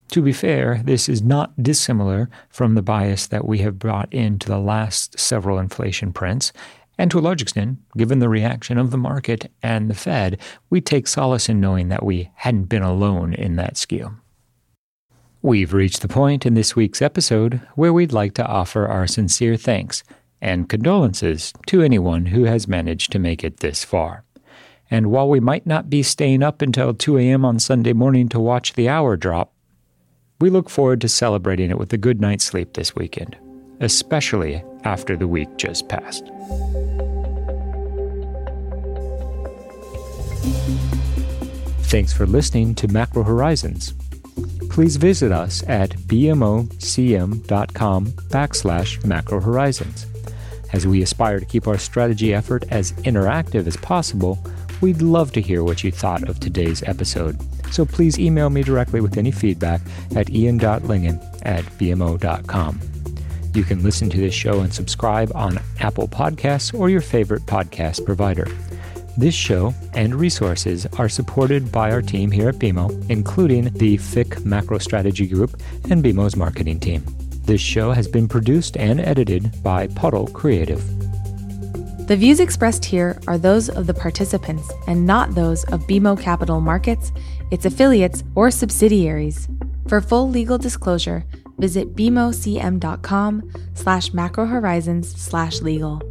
To 0.10 0.22
be 0.22 0.34
fair, 0.34 0.82
this 0.84 1.10
is 1.10 1.22
not 1.22 1.62
dissimilar 1.62 2.30
from 2.50 2.76
the 2.76 2.82
bias 2.82 3.28
that 3.28 3.48
we 3.48 3.60
have 3.60 3.80
brought 3.80 4.13
into 4.13 4.48
the 4.48 4.60
last 4.60 5.20
several 5.20 5.60
inflation 5.60 6.13
prints, 6.13 6.54
and 6.98 7.12
to 7.12 7.20
a 7.20 7.22
large 7.22 7.41
extent, 7.41 7.80
given 7.98 8.20
the 8.20 8.30
reaction 8.30 8.78
of 8.78 8.91
the 8.91 8.98
market 8.98 9.52
and 9.62 9.89
the 9.89 9.96
Fed, 9.96 10.39
we 10.70 10.80
take 10.80 11.08
solace 11.08 11.50
in 11.50 11.60
knowing 11.60 11.89
that 11.89 12.04
we 12.04 12.30
hadn't 12.36 12.65
been 12.65 12.84
alone 12.84 13.34
in 13.34 13.58
that 13.58 13.76
skew. 13.78 14.15
We've 15.41 15.74
reached 15.74 16.02
the 16.02 16.08
point 16.08 16.46
in 16.46 16.54
this 16.54 16.76
week's 16.76 17.02
episode 17.02 17.62
where 17.76 17.94
we'd 17.94 18.13
like 18.13 18.34
to 18.36 18.48
offer 18.48 18.88
our 18.88 19.08
sincere 19.08 19.58
thanks 19.58 20.04
and 20.41 20.70
condolences 20.70 21.54
to 21.68 21.82
anyone 21.82 22.28
who 22.28 22.46
has 22.46 22.68
managed 22.68 23.12
to 23.12 23.20
make 23.20 23.44
it 23.44 23.58
this 23.58 23.84
far. 23.84 24.24
And 24.89 25.08
while 25.08 25.28
we 25.28 25.39
might 25.39 25.65
not 25.65 25.89
be 25.89 26.04
staying 26.04 26.44
up 26.44 26.62
until 26.62 26.94
2 26.94 27.18
a.m. 27.18 27.44
on 27.44 27.60
Sunday 27.60 27.94
morning 27.94 28.30
to 28.30 28.39
watch 28.39 28.74
the 28.74 28.88
hour 28.88 29.18
drop, 29.18 29.52
we 30.45 30.51
look 30.51 30.69
forward 30.69 31.01
to 31.01 31.10
celebrating 31.10 31.71
it 31.71 31.79
with 31.79 31.91
a 31.91 31.97
good 31.97 32.21
night's 32.21 32.43
sleep 32.43 32.73
this 32.73 32.95
weekend, 32.95 33.36
especially 33.79 34.63
after 34.84 35.17
the 35.17 35.27
week 35.27 35.49
just 35.58 35.89
passed. 35.89 36.23
Thanks 41.89 42.13
for 42.13 42.27
listening 42.27 42.75
to 42.75 42.88
Macro 42.88 43.23
Horizons. 43.23 43.95
Please 44.69 44.97
visit 44.97 45.31
us 45.31 45.63
at 45.67 45.89
bmocm.com 46.01 46.67
backslash 48.05 49.03
macro 49.03 49.39
horizons. 49.39 50.05
As 50.73 50.86
we 50.86 51.01
aspire 51.01 51.39
to 51.39 51.45
keep 51.47 51.67
our 51.67 51.79
strategy 51.79 52.36
effort 52.36 52.65
as 52.69 52.91
interactive 52.91 53.65
as 53.65 53.77
possible, 53.77 54.38
we'd 54.79 55.01
love 55.01 55.31
to 55.31 55.41
hear 55.41 55.63
what 55.63 55.84
you 55.84 55.91
thought 55.91 56.29
of 56.29 56.39
today's 56.39 56.84
episode. 56.84 57.39
So 57.71 57.86
please 57.86 58.19
email 58.19 58.49
me 58.49 58.63
directly 58.63 59.01
with 59.01 59.17
any 59.17 59.32
feedback 59.32 59.82
at 60.15 60.30
ian.lyngen 60.30 61.39
at 61.43 61.63
bmo.com. 61.78 62.80
You 63.54 63.63
can 63.63 63.84
listen 63.84 64.10
to 64.10 64.17
this 64.17 64.34
show 64.34 64.62
and 64.62 64.73
subscribe 64.73 65.32
on 65.34 65.60
Apple 65.80 66.08
Podcasts 66.08 66.78
or 66.78 66.89
your 66.89 67.01
favorite 67.01 67.45
podcast 67.45 68.06
provider. 68.06 68.47
This 69.17 69.34
show 69.34 69.73
and 69.93 70.13
resources 70.13 70.86
are 70.97 71.08
supported 71.08 71.71
by 71.71 71.89
our 71.91 72.01
team 72.01 72.32
here 72.32 72.49
at 72.49 72.56
BMO, 72.56 73.10
including 73.10 73.69
the 73.75 73.97
FIC 73.97 74.43
Macro 74.43 74.78
Strategy 74.78 75.25
Group 75.25 75.62
and 75.89 76.04
BMO's 76.04 76.36
marketing 76.36 76.82
team. 76.82 77.06
This 77.45 77.62
show 77.62 77.93
has 77.93 78.10
been 78.10 78.28
produced 78.28 78.75
and 78.75 78.99
edited 78.99 79.63
by 79.63 79.88
Puddle 79.88 80.28
Creative. 80.28 80.84
The 82.08 82.17
views 82.17 82.41
expressed 82.41 82.84
here 82.84 83.19
are 83.28 83.38
those 83.38 83.69
of 83.69 83.88
the 83.88 83.93
participants 83.93 84.69
and 84.86 85.08
not 85.08 85.34
those 85.34 85.63
of 85.65 85.88
BMO 85.88 86.19
Capital 86.21 86.60
Markets, 86.60 87.13
its 87.51 87.65
affiliates, 87.65 88.23
or 88.36 88.51
subsidiaries. 88.51 89.47
For 89.88 90.01
full 90.01 90.29
legal 90.29 90.58
disclosure, 90.58 91.25
visit 91.58 91.95
bmocm.com 91.95 93.51
slash 93.73 94.12
macrohorizons 94.12 95.05
slash 95.05 95.62
legal. 95.62 96.01